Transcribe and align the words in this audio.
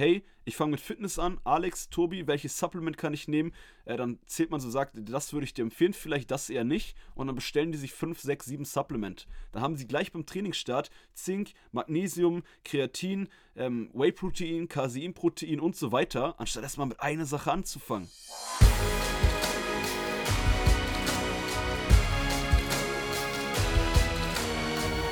hey, 0.00 0.24
ich 0.44 0.56
fange 0.56 0.70
mit 0.70 0.80
Fitness 0.80 1.18
an, 1.18 1.38
Alex, 1.44 1.90
Tobi, 1.90 2.26
welches 2.26 2.58
Supplement 2.58 2.96
kann 2.96 3.12
ich 3.12 3.28
nehmen? 3.28 3.52
Äh, 3.84 3.98
dann 3.98 4.18
zählt 4.24 4.50
man 4.50 4.58
so, 4.58 4.70
sagt, 4.70 4.94
das 4.96 5.34
würde 5.34 5.44
ich 5.44 5.52
dir 5.52 5.60
empfehlen, 5.60 5.92
vielleicht 5.92 6.30
das 6.30 6.48
eher 6.48 6.64
nicht. 6.64 6.96
Und 7.14 7.26
dann 7.26 7.36
bestellen 7.36 7.70
die 7.70 7.76
sich 7.76 7.92
5, 7.92 8.18
6, 8.18 8.46
7 8.46 8.64
Supplement. 8.64 9.28
Dann 9.52 9.62
haben 9.62 9.76
sie 9.76 9.86
gleich 9.86 10.10
beim 10.10 10.24
Trainingsstart 10.24 10.90
Zink, 11.12 11.52
Magnesium, 11.70 12.42
Kreatin, 12.64 13.28
ähm, 13.56 13.90
Whey-Protein, 13.92 14.68
Casein-Protein 14.68 15.60
und 15.60 15.76
so 15.76 15.92
weiter, 15.92 16.34
anstatt 16.40 16.62
erstmal 16.62 16.86
mit 16.86 17.00
einer 17.00 17.26
Sache 17.26 17.52
anzufangen. 17.52 18.08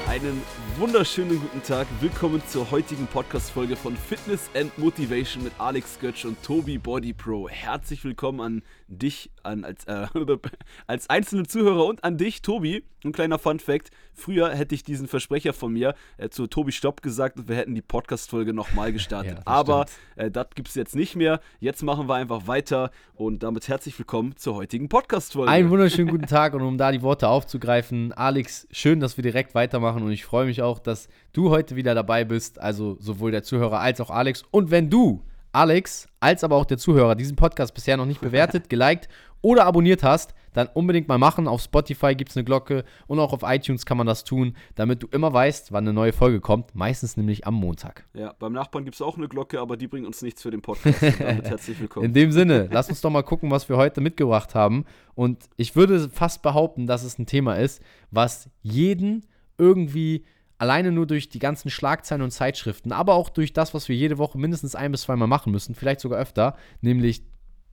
Einen 0.09 0.43
wunderschönen 0.79 1.41
guten 1.41 1.61
Tag. 1.63 1.89
Willkommen 2.01 2.41
zur 2.47 2.71
heutigen 2.71 3.09
Podcast-Folge 3.09 3.75
von 3.75 3.97
Fitness 3.97 4.49
and 4.55 4.77
Motivation 4.79 5.43
mit 5.43 5.53
Alex 5.59 5.99
Götsch 5.99 6.25
und 6.25 6.41
Tobi 6.45 6.79
Body 6.79 7.13
Pro. 7.13 7.49
Herzlich 7.49 8.05
willkommen 8.05 8.41
an 8.41 8.63
dich, 8.89 9.31
an, 9.43 9.65
als, 9.65 9.85
äh, 9.85 10.07
als 10.87 11.09
einzelne 11.11 11.47
Zuhörer 11.47 11.85
und 11.87 12.05
an 12.05 12.17
dich, 12.17 12.43
Tobi. 12.43 12.85
Ein 13.05 13.13
kleiner 13.13 13.39
Fun-Fact: 13.39 13.91
Früher 14.15 14.51
hätte 14.51 14.75
ich 14.75 14.83
diesen 14.83 15.07
Versprecher 15.07 15.53
von 15.53 15.73
mir 15.73 15.95
äh, 16.17 16.31
zu 16.31 16.47
Tobi 16.47 16.73
Stopp 16.73 17.03
gesagt 17.03 17.39
und 17.39 17.49
wir 17.49 17.57
hätten 17.57 17.75
die 17.75 17.83
Podcast-Folge 17.83 18.53
nochmal 18.53 18.93
gestartet. 18.93 19.35
ja, 19.39 19.43
Aber 19.45 19.87
äh, 20.17 20.31
das 20.31 20.49
gibt 20.55 20.69
es 20.69 20.75
jetzt 20.75 20.97
nicht 20.97 21.15
mehr. 21.15 21.41
Jetzt 21.61 21.83
machen 21.83 22.09
wir 22.09 22.15
einfach 22.15 22.47
weiter 22.47 22.91
und 23.15 23.43
damit 23.43 23.69
herzlich 23.69 23.97
willkommen 23.99 24.37
zur 24.37 24.57
heutigen 24.57 24.89
Podcast-Folge. 24.89 25.51
Einen 25.51 25.71
wunderschönen 25.71 26.09
guten 26.09 26.27
Tag 26.27 26.55
und 26.55 26.63
um 26.63 26.79
da 26.79 26.91
die 26.91 27.03
Worte 27.03 27.29
aufzugreifen, 27.29 28.13
Alex, 28.13 28.67
schön, 28.73 29.01
dass 29.01 29.17
wir 29.17 29.23
direkt 29.23 29.55
weitermachen 29.55 30.03
und 30.03 30.11
ich 30.11 30.25
freue 30.25 30.47
mich 30.47 30.63
auch, 30.63 30.79
dass 30.79 31.09
du 31.33 31.51
heute 31.51 31.77
wieder 31.77 31.95
dabei 31.95 32.25
bist. 32.25 32.59
Also 32.59 32.97
sowohl 32.99 33.31
der 33.31 33.43
Zuhörer 33.43 33.81
als 33.81 34.01
auch 34.01 34.11
Alex. 34.11 34.43
Und 34.51 34.71
wenn 34.71 34.91
du 34.91 35.23
Alex 35.53 36.07
als 36.21 36.45
aber 36.45 36.57
auch 36.57 36.65
der 36.65 36.79
Zuhörer 36.79 37.15
diesen 37.15 37.37
Podcast 37.37 37.75
bisher 37.75 37.97
noch 37.97 38.07
nicht 38.07 38.21
bewertet, 38.21 38.69
geliked 38.69 39.09
oder 39.41 39.67
abonniert 39.67 40.03
hast, 40.03 40.35
dann 40.53 40.69
unbedingt 40.75 41.07
mal 41.07 41.19
machen. 41.19 41.47
Auf 41.47 41.63
Spotify 41.63 42.15
gibt 42.15 42.31
es 42.31 42.37
eine 42.37 42.45
Glocke 42.45 42.85
und 43.07 43.21
auch 43.21 43.33
auf 43.33 43.43
iTunes 43.45 43.87
kann 43.87 43.97
man 43.97 44.07
das 44.07 44.25
tun, 44.25 44.57
damit 44.75 45.03
du 45.03 45.07
immer 45.13 45.33
weißt, 45.33 45.73
wann 45.73 45.85
eine 45.85 45.93
neue 45.93 46.13
Folge 46.13 46.41
kommt. 46.41 46.75
Meistens 46.75 47.17
nämlich 47.17 47.47
am 47.47 47.55
Montag. 47.55 48.05
Ja, 48.15 48.35
beim 48.39 48.53
Nachbarn 48.53 48.85
gibt 48.85 48.97
es 48.97 49.03
auch 49.03 49.17
eine 49.17 49.29
Glocke, 49.29 49.61
aber 49.61 49.77
die 49.77 49.87
bringt 49.87 50.07
uns 50.07 50.23
nichts 50.23 50.43
für 50.43 50.51
den 50.51 50.63
Podcast. 50.63 51.01
damit 51.01 51.45
herzlich 51.49 51.81
willkommen. 51.81 52.07
In 52.07 52.15
dem 52.15 52.33
Sinne, 52.33 52.69
lass 52.73 52.89
uns 52.89 53.01
doch 53.01 53.11
mal 53.11 53.23
gucken, 53.23 53.51
was 53.51 53.69
wir 53.69 53.77
heute 53.77 54.01
mitgebracht 54.01 54.55
haben. 54.55 54.85
Und 55.15 55.45
ich 55.57 55.77
würde 55.77 56.09
fast 56.09 56.43
behaupten, 56.43 56.87
dass 56.87 57.05
es 57.05 57.19
ein 57.19 57.27
Thema 57.27 57.55
ist, 57.55 57.81
was 58.11 58.51
jeden 58.63 59.25
irgendwie 59.57 60.25
alleine 60.59 60.93
nur 60.93 61.07
durch 61.07 61.29
die 61.29 61.39
ganzen 61.39 61.71
Schlagzeilen 61.71 62.23
und 62.23 62.33
Zeitschriften, 62.33 62.93
aber 62.93 63.15
auch 63.15 63.29
durch 63.29 63.53
das, 63.53 63.75
was 63.75 63.89
wir 63.89 63.97
jede 63.97 64.19
Woche 64.19 64.39
mindestens 64.39 64.75
ein 64.75 64.93
bis 64.93 65.03
zweimal 65.03 65.29
machen 65.29 65.53
müssen, 65.53 65.75
vielleicht 65.75 66.01
sogar 66.01 66.19
öfter, 66.19 66.57
nämlich 66.81 67.23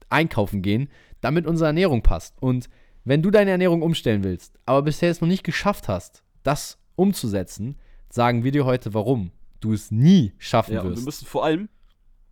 einkaufen 0.08 0.62
gehen, 0.62 0.88
damit 1.20 1.46
unsere 1.46 1.66
Ernährung 1.66 2.02
passt. 2.02 2.40
Und 2.40 2.68
wenn 3.04 3.22
du 3.22 3.30
deine 3.30 3.50
Ernährung 3.50 3.82
umstellen 3.82 4.24
willst, 4.24 4.58
aber 4.64 4.82
bisher 4.82 5.10
es 5.10 5.20
noch 5.20 5.28
nicht 5.28 5.44
geschafft 5.44 5.88
hast, 5.88 6.22
das 6.42 6.78
umzusetzen, 6.94 7.76
sagen 8.08 8.44
wir 8.44 8.52
dir 8.52 8.64
heute, 8.64 8.94
warum 8.94 9.32
du 9.60 9.72
es 9.72 9.90
nie 9.90 10.32
schaffen 10.38 10.74
ja, 10.74 10.84
wirst. 10.84 10.98
Und 10.98 11.02
wir 11.02 11.06
müssen 11.06 11.26
vor 11.26 11.44
allem 11.44 11.68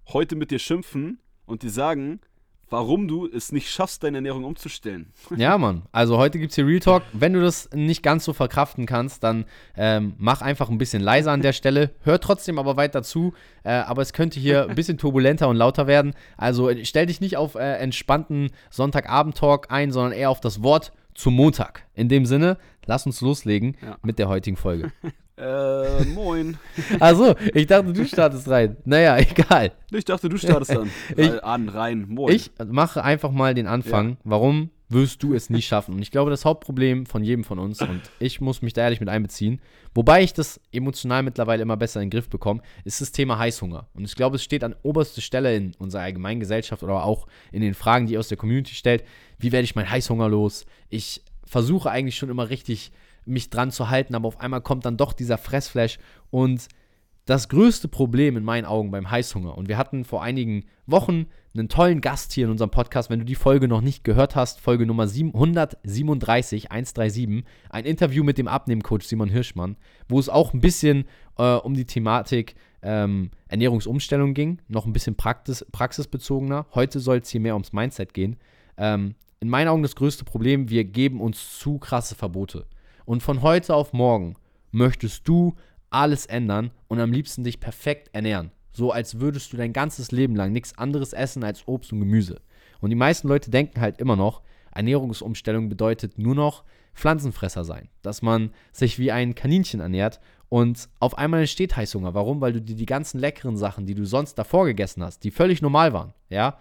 heute 0.08 0.36
mit 0.36 0.50
dir 0.50 0.58
schimpfen 0.58 1.18
und 1.46 1.62
dir 1.62 1.70
sagen, 1.70 2.20
warum 2.70 3.08
du 3.08 3.26
es 3.26 3.52
nicht 3.52 3.70
schaffst, 3.70 4.02
deine 4.02 4.18
Ernährung 4.18 4.44
umzustellen. 4.44 5.12
Ja, 5.36 5.58
Mann. 5.58 5.82
Also 5.92 6.16
heute 6.16 6.38
gibt 6.38 6.50
es 6.50 6.54
hier 6.54 6.66
Real 6.66 6.80
Talk. 6.80 7.02
Wenn 7.12 7.32
du 7.32 7.40
das 7.40 7.68
nicht 7.74 8.02
ganz 8.02 8.24
so 8.24 8.32
verkraften 8.32 8.86
kannst, 8.86 9.22
dann 9.24 9.44
ähm, 9.76 10.14
mach 10.16 10.42
einfach 10.42 10.70
ein 10.70 10.78
bisschen 10.78 11.02
leiser 11.02 11.32
an 11.32 11.42
der 11.42 11.52
Stelle. 11.52 11.90
Hör 12.02 12.20
trotzdem 12.20 12.58
aber 12.58 12.76
weiter 12.76 13.02
zu. 13.02 13.34
Äh, 13.64 13.72
aber 13.72 14.02
es 14.02 14.12
könnte 14.12 14.38
hier 14.38 14.68
ein 14.68 14.74
bisschen 14.74 14.96
turbulenter 14.96 15.48
und 15.48 15.56
lauter 15.56 15.86
werden. 15.86 16.14
Also 16.36 16.70
äh, 16.70 16.84
stell 16.84 17.06
dich 17.06 17.20
nicht 17.20 17.36
auf 17.36 17.56
äh, 17.56 17.78
entspannten 17.78 18.50
Sonntagabend-Talk 18.70 19.70
ein, 19.70 19.90
sondern 19.90 20.12
eher 20.12 20.30
auf 20.30 20.40
das 20.40 20.62
Wort 20.62 20.92
zum 21.14 21.34
Montag. 21.34 21.86
In 21.94 22.08
dem 22.08 22.26
Sinne, 22.26 22.58
lass 22.86 23.06
uns 23.06 23.20
loslegen 23.20 23.76
ja. 23.82 23.96
mit 24.02 24.18
der 24.18 24.28
heutigen 24.28 24.56
Folge. 24.56 24.92
Äh, 25.36 26.04
moin. 26.04 26.58
Achso, 27.00 27.34
ich 27.54 27.66
dachte, 27.66 27.92
du 27.92 28.06
startest 28.06 28.48
rein. 28.48 28.76
Naja, 28.84 29.16
egal. 29.30 29.72
Ich 29.90 30.04
dachte, 30.04 30.28
du 30.28 30.36
startest 30.36 30.70
dann. 30.70 30.90
ich, 31.16 31.28
äh, 31.28 31.40
an, 31.40 31.68
rein, 31.68 32.06
moin. 32.08 32.32
Ich 32.34 32.52
mache 32.64 33.02
einfach 33.02 33.32
mal 33.32 33.54
den 33.54 33.66
Anfang. 33.66 34.10
Ja. 34.10 34.16
Warum 34.24 34.70
wirst 34.88 35.24
du 35.24 35.34
es 35.34 35.50
nie 35.50 35.62
schaffen? 35.62 35.94
Und 35.94 36.02
ich 36.02 36.12
glaube, 36.12 36.30
das 36.30 36.44
Hauptproblem 36.44 37.06
von 37.06 37.24
jedem 37.24 37.42
von 37.42 37.58
uns, 37.58 37.80
und 37.82 38.02
ich 38.20 38.40
muss 38.40 38.62
mich 38.62 38.74
da 38.74 38.82
ehrlich 38.82 39.00
mit 39.00 39.08
einbeziehen, 39.08 39.60
wobei 39.92 40.22
ich 40.22 40.34
das 40.34 40.60
emotional 40.70 41.24
mittlerweile 41.24 41.62
immer 41.62 41.76
besser 41.76 42.00
in 42.00 42.06
den 42.06 42.16
Griff 42.16 42.28
bekomme, 42.28 42.62
ist 42.84 43.00
das 43.00 43.10
Thema 43.10 43.36
Heißhunger. 43.36 43.88
Und 43.94 44.04
ich 44.04 44.14
glaube, 44.14 44.36
es 44.36 44.44
steht 44.44 44.62
an 44.62 44.76
oberster 44.84 45.20
Stelle 45.20 45.56
in 45.56 45.74
unserer 45.78 46.02
allgemeinen 46.02 46.38
Gesellschaft 46.38 46.84
oder 46.84 47.02
auch 47.02 47.26
in 47.50 47.60
den 47.60 47.74
Fragen, 47.74 48.06
die 48.06 48.12
ihr 48.12 48.20
aus 48.20 48.28
der 48.28 48.38
Community 48.38 48.74
stellt. 48.74 49.02
Wie 49.38 49.50
werde 49.50 49.64
ich 49.64 49.74
meinen 49.74 49.90
Heißhunger 49.90 50.28
los? 50.28 50.64
Ich 50.90 51.22
versuche 51.44 51.90
eigentlich 51.90 52.16
schon 52.16 52.30
immer 52.30 52.50
richtig 52.50 52.92
mich 53.26 53.50
dran 53.50 53.70
zu 53.70 53.90
halten, 53.90 54.14
aber 54.14 54.28
auf 54.28 54.40
einmal 54.40 54.60
kommt 54.60 54.84
dann 54.84 54.96
doch 54.96 55.12
dieser 55.12 55.38
Fressflash 55.38 55.98
und 56.30 56.68
das 57.26 57.48
größte 57.48 57.88
Problem 57.88 58.36
in 58.36 58.44
meinen 58.44 58.66
Augen 58.66 58.90
beim 58.90 59.10
Heißhunger, 59.10 59.56
und 59.56 59.68
wir 59.68 59.78
hatten 59.78 60.04
vor 60.04 60.22
einigen 60.22 60.64
Wochen 60.86 61.26
einen 61.54 61.70
tollen 61.70 62.02
Gast 62.02 62.32
hier 62.32 62.44
in 62.44 62.50
unserem 62.50 62.70
Podcast, 62.70 63.08
wenn 63.08 63.18
du 63.18 63.24
die 63.24 63.34
Folge 63.34 63.66
noch 63.66 63.80
nicht 63.80 64.04
gehört 64.04 64.36
hast, 64.36 64.60
Folge 64.60 64.84
Nummer 64.84 65.04
137, 65.04 66.70
137, 66.70 67.44
ein 67.70 67.84
Interview 67.86 68.24
mit 68.24 68.36
dem 68.36 68.48
Abnehmcoach 68.48 69.02
Simon 69.02 69.30
Hirschmann, 69.30 69.76
wo 70.08 70.18
es 70.18 70.28
auch 70.28 70.52
ein 70.52 70.60
bisschen 70.60 71.06
äh, 71.38 71.54
um 71.54 71.74
die 71.74 71.86
Thematik 71.86 72.56
ähm, 72.82 73.30
Ernährungsumstellung 73.48 74.34
ging, 74.34 74.60
noch 74.68 74.84
ein 74.84 74.92
bisschen 74.92 75.16
praxis, 75.16 75.64
praxisbezogener. 75.72 76.66
Heute 76.74 77.00
soll 77.00 77.18
es 77.18 77.30
hier 77.30 77.40
mehr 77.40 77.54
ums 77.54 77.72
Mindset 77.72 78.12
gehen. 78.12 78.36
Ähm, 78.76 79.14
in 79.40 79.48
meinen 79.48 79.68
Augen 79.68 79.82
das 79.82 79.96
größte 79.96 80.24
Problem, 80.24 80.68
wir 80.68 80.84
geben 80.84 81.20
uns 81.20 81.58
zu 81.58 81.78
krasse 81.78 82.14
Verbote. 82.14 82.66
Und 83.04 83.22
von 83.22 83.42
heute 83.42 83.74
auf 83.74 83.92
morgen 83.92 84.36
möchtest 84.70 85.28
du 85.28 85.54
alles 85.90 86.26
ändern 86.26 86.70
und 86.88 87.00
am 87.00 87.12
liebsten 87.12 87.44
dich 87.44 87.60
perfekt 87.60 88.10
ernähren. 88.12 88.50
So 88.72 88.90
als 88.90 89.20
würdest 89.20 89.52
du 89.52 89.56
dein 89.56 89.72
ganzes 89.72 90.10
Leben 90.10 90.34
lang 90.34 90.52
nichts 90.52 90.76
anderes 90.76 91.12
essen 91.12 91.44
als 91.44 91.68
Obst 91.68 91.92
und 91.92 92.00
Gemüse. 92.00 92.40
Und 92.80 92.90
die 92.90 92.96
meisten 92.96 93.28
Leute 93.28 93.50
denken 93.50 93.80
halt 93.80 93.98
immer 93.98 94.16
noch, 94.16 94.42
Ernährungsumstellung 94.72 95.68
bedeutet 95.68 96.18
nur 96.18 96.34
noch 96.34 96.64
Pflanzenfresser 96.94 97.64
sein. 97.64 97.88
Dass 98.02 98.22
man 98.22 98.50
sich 98.72 98.98
wie 98.98 99.12
ein 99.12 99.36
Kaninchen 99.36 99.80
ernährt 99.80 100.20
und 100.48 100.88
auf 100.98 101.16
einmal 101.16 101.40
entsteht 101.40 101.76
Heißhunger. 101.76 102.14
Warum? 102.14 102.40
Weil 102.40 102.52
du 102.52 102.60
dir 102.60 102.74
die 102.74 102.86
ganzen 102.86 103.20
leckeren 103.20 103.56
Sachen, 103.56 103.86
die 103.86 103.94
du 103.94 104.04
sonst 104.04 104.34
davor 104.34 104.66
gegessen 104.66 105.04
hast, 105.04 105.22
die 105.22 105.30
völlig 105.30 105.62
normal 105.62 105.92
waren, 105.92 106.12
ja, 106.28 106.58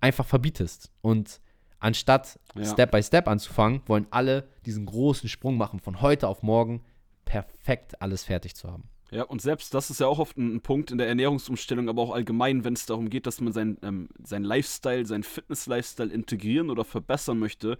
einfach 0.00 0.26
verbietest. 0.26 0.90
Und 1.02 1.41
Anstatt 1.82 2.38
ja. 2.54 2.64
Step 2.64 2.92
by 2.92 3.02
Step 3.02 3.26
anzufangen, 3.26 3.82
wollen 3.86 4.06
alle 4.10 4.48
diesen 4.64 4.86
großen 4.86 5.28
Sprung 5.28 5.56
machen, 5.56 5.80
von 5.80 6.00
heute 6.00 6.28
auf 6.28 6.44
morgen 6.44 6.80
perfekt 7.24 8.00
alles 8.00 8.22
fertig 8.22 8.54
zu 8.54 8.70
haben. 8.70 8.84
Ja, 9.10 9.24
und 9.24 9.42
selbst 9.42 9.74
das 9.74 9.90
ist 9.90 9.98
ja 9.98 10.06
auch 10.06 10.20
oft 10.20 10.38
ein, 10.38 10.60
Punkt 10.60 10.92
in 10.92 10.98
der 10.98 11.08
Ernährungsumstellung, 11.08 11.88
aber 11.88 12.00
auch 12.00 12.12
allgemein, 12.12 12.64
wenn 12.64 12.74
es 12.74 12.86
darum 12.86 13.10
geht, 13.10 13.26
dass 13.26 13.40
man 13.40 13.52
sein, 13.52 13.78
ähm, 13.82 14.08
sein 14.22 14.44
Lifestyle, 14.44 15.04
sein 15.06 15.24
Fitness-Lifestyle 15.24 16.12
integrieren 16.12 16.70
oder 16.70 16.84
verbessern 16.84 17.40
möchte, 17.40 17.78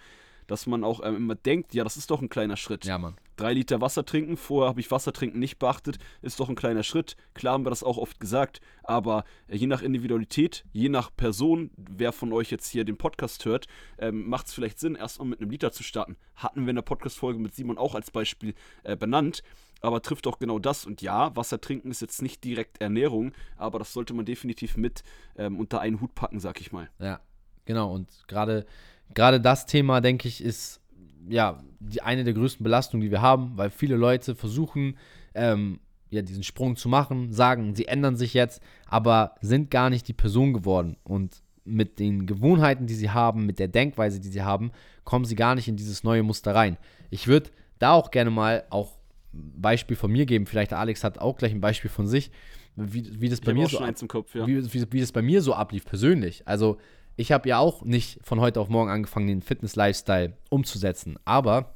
dass 0.53 0.67
man 0.67 0.85
auch 0.85 1.01
ähm, 1.03 1.17
immer 1.17 1.35
denkt, 1.35 1.73
ja, 1.73 1.83
das 1.83 1.97
ist 1.97 2.11
doch 2.11 2.21
ein 2.21 2.29
kleiner 2.29 2.59
Schritt. 2.59 2.85
Ja, 2.85 2.99
Mann. 2.99 3.17
Drei 3.37 3.55
Liter 3.55 3.81
Wasser 3.81 4.05
trinken, 4.05 4.37
vorher 4.37 4.69
habe 4.69 4.81
ich 4.81 4.91
Wasser 4.91 5.15
trinken 5.15 5.39
nicht 5.39 5.59
beachtet, 5.59 5.97
ist 6.21 6.39
doch 6.41 6.51
ein 6.51 6.55
kleiner 6.55 6.83
Schritt. 6.83 7.17
Klar 7.33 7.55
haben 7.55 7.65
wir 7.65 7.71
das 7.71 7.83
auch 7.83 7.97
oft 7.97 8.21
gesagt, 8.21 8.61
aber 8.83 9.25
äh, 9.49 9.57
je 9.57 9.67
nach 9.67 9.81
Individualität, 9.81 10.67
je 10.73 10.91
nach 10.91 11.11
Person, 11.17 11.71
wer 11.79 12.13
von 12.13 12.35
euch 12.35 12.51
jetzt 12.51 12.69
hier 12.69 12.85
den 12.85 12.99
Podcast 12.99 13.47
hört, 13.47 13.67
ähm, 13.97 14.29
macht 14.29 14.49
es 14.49 14.53
vielleicht 14.53 14.79
Sinn, 14.79 14.95
erstmal 14.95 15.29
mit 15.29 15.41
einem 15.41 15.49
Liter 15.49 15.73
zu 15.73 15.83
starten. 15.83 16.17
Hatten 16.37 16.67
wir 16.67 16.71
in 16.71 16.77
der 16.77 16.83
Podcast-Folge 16.83 17.39
mit 17.39 17.55
Simon 17.55 17.79
auch 17.79 17.95
als 17.95 18.11
Beispiel 18.11 18.55
äh, 18.83 18.95
benannt 18.95 19.43
aber 19.81 20.01
trifft 20.01 20.29
auch 20.29 20.39
genau 20.39 20.61
das. 20.61 20.87
Und 20.87 21.03
ja, 21.03 21.35
Wasser 21.35 21.61
trinken 21.61 21.91
ist 21.91 22.03
jetzt 22.03 22.23
nicht 22.23 22.45
direkt 22.45 22.81
Ernährung, 22.81 23.33
aber 23.57 23.81
das 23.81 23.93
sollte 23.93 24.15
man 24.15 24.25
definitiv 24.25 24.77
mit 24.77 25.03
ähm, 25.35 25.59
unter 25.59 25.81
einen 25.81 26.01
Hut 26.01 26.15
packen, 26.15 26.39
sag 26.39 26.61
ich 26.61 26.71
mal. 26.71 26.89
Ja, 27.01 27.19
genau. 27.65 27.93
Und 27.93 28.09
gerade 28.29 28.65
gerade 29.15 29.41
das 29.41 29.67
Thema, 29.67 30.01
denke 30.01 30.29
ich, 30.29 30.43
ist 30.43 30.81
ja 31.29 31.63
die, 31.81 32.03
eine 32.03 32.25
der 32.25 32.35
größten 32.35 32.65
Belastungen, 32.65 33.05
die 33.05 33.11
wir 33.11 33.23
haben, 33.23 33.53
weil 33.57 33.71
viele 33.71 33.97
Leute 33.97 34.35
versuchen, 34.35 34.97
ähm, 35.35 35.81
ja, 36.11 36.23
diesen 36.23 36.43
Sprung 36.43 36.77
zu 36.77 36.89
machen, 36.89 37.33
sagen, 37.33 37.75
sie 37.75 37.89
ändern 37.89 38.17
sich 38.17 38.35
jetzt, 38.35 38.63
aber 38.87 39.35
sind 39.41 39.71
gar 39.71 39.89
nicht 39.89 40.07
die 40.09 40.13
Person 40.13 40.53
geworden. 40.53 40.97
Und 41.05 41.43
mit 41.65 41.99
den 41.99 42.27
Gewohnheiten, 42.27 42.87
die 42.87 42.95
sie 42.95 43.11
haben, 43.11 43.47
mit 43.47 43.59
der 43.59 43.69
Denkweise, 43.69 44.21
die 44.21 44.29
sie 44.29 44.43
haben, 44.43 44.73
kommen 45.05 45.25
sie 45.25 45.37
gar 45.37 45.55
nicht 45.55 45.69
in 45.69 45.77
dieses 45.77 46.05
neue 46.05 46.23
Muster 46.23 46.55
rein. 46.55 46.77
Ich 47.11 47.29
würde 47.29 47.51
da 47.79 47.93
auch 47.93 48.11
gerne 48.11 48.31
mal 48.31 48.65
auch 48.71 48.99
ein 49.33 49.61
Beispiel 49.61 49.97
von 49.97 50.13
mir 50.13 50.27
geben. 50.27 50.47
Vielleicht 50.47 50.73
Alex 50.73 51.03
hat 51.03 51.19
auch 51.19 51.39
gleich 51.39 51.53
ein 51.53 51.61
Beispiel 51.61 51.91
von 51.91 52.07
sich, 52.07 52.31
wie, 52.77 53.21
wie 53.21 53.29
das 53.29 53.41
bei 53.41 53.55
mir 53.55 53.69
so 53.69 53.79
Kopf, 54.07 54.35
ja. 54.35 54.47
wie, 54.47 54.73
wie, 54.73 54.93
wie 54.93 55.01
das 55.01 55.13
bei 55.13 55.23
mir 55.23 55.43
so 55.43 55.55
ablief 55.55 55.85
persönlich. 55.85 56.43
Also 56.47 56.79
ich 57.17 57.33
habe 57.33 57.49
ja 57.49 57.59
auch 57.59 57.83
nicht 57.85 58.21
von 58.23 58.41
heute 58.41 58.61
auf 58.61 58.69
morgen 58.69 58.91
angefangen, 58.91 59.27
den 59.27 59.43
Fitness-Lifestyle 59.43 60.35
umzusetzen, 60.51 61.19
aber 61.25 61.75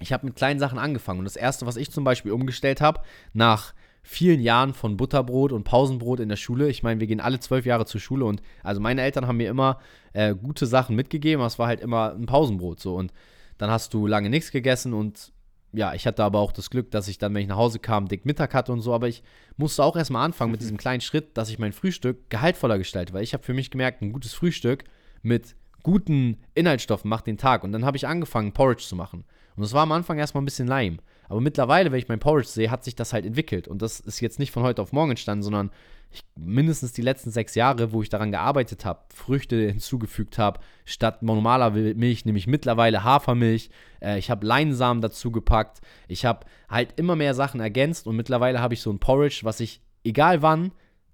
ich 0.00 0.12
habe 0.12 0.26
mit 0.26 0.36
kleinen 0.36 0.60
Sachen 0.60 0.78
angefangen. 0.78 1.20
Und 1.20 1.24
das 1.24 1.36
erste, 1.36 1.66
was 1.66 1.76
ich 1.76 1.90
zum 1.90 2.04
Beispiel 2.04 2.32
umgestellt 2.32 2.80
habe, 2.80 3.00
nach 3.32 3.72
vielen 4.02 4.40
Jahren 4.40 4.72
von 4.72 4.96
Butterbrot 4.96 5.52
und 5.52 5.64
Pausenbrot 5.64 6.20
in 6.20 6.28
der 6.28 6.36
Schule. 6.36 6.68
Ich 6.68 6.82
meine, 6.84 7.00
wir 7.00 7.08
gehen 7.08 7.20
alle 7.20 7.40
zwölf 7.40 7.66
Jahre 7.66 7.86
zur 7.86 8.00
Schule 8.00 8.24
und 8.24 8.40
also 8.62 8.80
meine 8.80 9.02
Eltern 9.02 9.26
haben 9.26 9.38
mir 9.38 9.50
immer 9.50 9.80
äh, 10.12 10.34
gute 10.34 10.66
Sachen 10.66 10.94
mitgegeben, 10.94 11.40
aber 11.40 11.48
es 11.48 11.58
war 11.58 11.66
halt 11.66 11.80
immer 11.80 12.12
ein 12.12 12.26
Pausenbrot 12.26 12.78
so 12.78 12.94
und 12.94 13.12
dann 13.58 13.68
hast 13.68 13.94
du 13.94 14.06
lange 14.06 14.30
nichts 14.30 14.52
gegessen 14.52 14.92
und 14.92 15.32
ja, 15.76 15.92
ich 15.92 16.06
hatte 16.06 16.24
aber 16.24 16.38
auch 16.40 16.52
das 16.52 16.70
Glück, 16.70 16.90
dass 16.90 17.06
ich 17.06 17.18
dann, 17.18 17.34
wenn 17.34 17.42
ich 17.42 17.48
nach 17.48 17.56
Hause 17.56 17.78
kam, 17.78 18.08
dick 18.08 18.24
Mittag 18.24 18.54
hatte 18.54 18.72
und 18.72 18.80
so, 18.80 18.94
aber 18.94 19.08
ich 19.08 19.22
musste 19.58 19.84
auch 19.84 19.94
erstmal 19.94 20.24
anfangen 20.24 20.50
mit 20.50 20.60
diesem 20.62 20.78
kleinen 20.78 21.02
Schritt, 21.02 21.36
dass 21.36 21.50
ich 21.50 21.58
mein 21.58 21.72
Frühstück 21.72 22.30
gehaltvoller 22.30 22.78
gestalte, 22.78 23.12
weil 23.12 23.22
ich 23.22 23.34
habe 23.34 23.44
für 23.44 23.52
mich 23.52 23.70
gemerkt, 23.70 24.00
ein 24.00 24.12
gutes 24.12 24.32
Frühstück 24.32 24.84
mit 25.22 25.54
guten 25.82 26.38
Inhaltsstoffen 26.54 27.10
macht 27.10 27.26
den 27.26 27.36
Tag 27.36 27.62
und 27.62 27.72
dann 27.72 27.84
habe 27.84 27.96
ich 27.96 28.06
angefangen, 28.06 28.52
Porridge 28.52 28.84
zu 28.84 28.96
machen. 28.96 29.24
Und 29.54 29.62
das 29.62 29.72
war 29.72 29.82
am 29.82 29.92
Anfang 29.92 30.18
erstmal 30.18 30.42
ein 30.42 30.46
bisschen 30.46 30.66
lame. 30.66 30.96
Aber 31.28 31.40
mittlerweile, 31.40 31.92
wenn 31.92 31.98
ich 31.98 32.08
mein 32.08 32.18
Porridge 32.18 32.48
sehe, 32.48 32.70
hat 32.70 32.84
sich 32.84 32.94
das 32.94 33.12
halt 33.12 33.26
entwickelt. 33.26 33.68
Und 33.68 33.82
das 33.82 34.00
ist 34.00 34.20
jetzt 34.20 34.38
nicht 34.38 34.52
von 34.52 34.62
heute 34.62 34.82
auf 34.82 34.92
morgen 34.92 35.10
entstanden, 35.10 35.42
sondern 35.42 35.70
ich, 36.10 36.22
mindestens 36.36 36.92
die 36.92 37.02
letzten 37.02 37.30
sechs 37.30 37.54
Jahre, 37.54 37.92
wo 37.92 38.02
ich 38.02 38.08
daran 38.08 38.30
gearbeitet 38.30 38.84
habe, 38.84 39.00
Früchte 39.12 39.56
hinzugefügt 39.56 40.38
habe, 40.38 40.60
statt 40.84 41.22
normaler 41.22 41.70
Milch 41.70 42.24
nehme 42.24 42.38
ich 42.38 42.46
mittlerweile 42.46 43.04
Hafermilch. 43.04 43.70
Äh, 44.00 44.18
ich 44.18 44.30
habe 44.30 44.46
Leinsamen 44.46 45.02
dazu 45.02 45.30
gepackt. 45.30 45.80
Ich 46.08 46.24
habe 46.24 46.46
halt 46.68 46.94
immer 46.96 47.16
mehr 47.16 47.34
Sachen 47.34 47.60
ergänzt 47.60 48.06
und 48.06 48.16
mittlerweile 48.16 48.60
habe 48.60 48.74
ich 48.74 48.82
so 48.82 48.90
ein 48.90 48.98
Porridge, 48.98 49.40
was 49.42 49.60
ich, 49.60 49.80
egal 50.04 50.42
wann, 50.42 50.72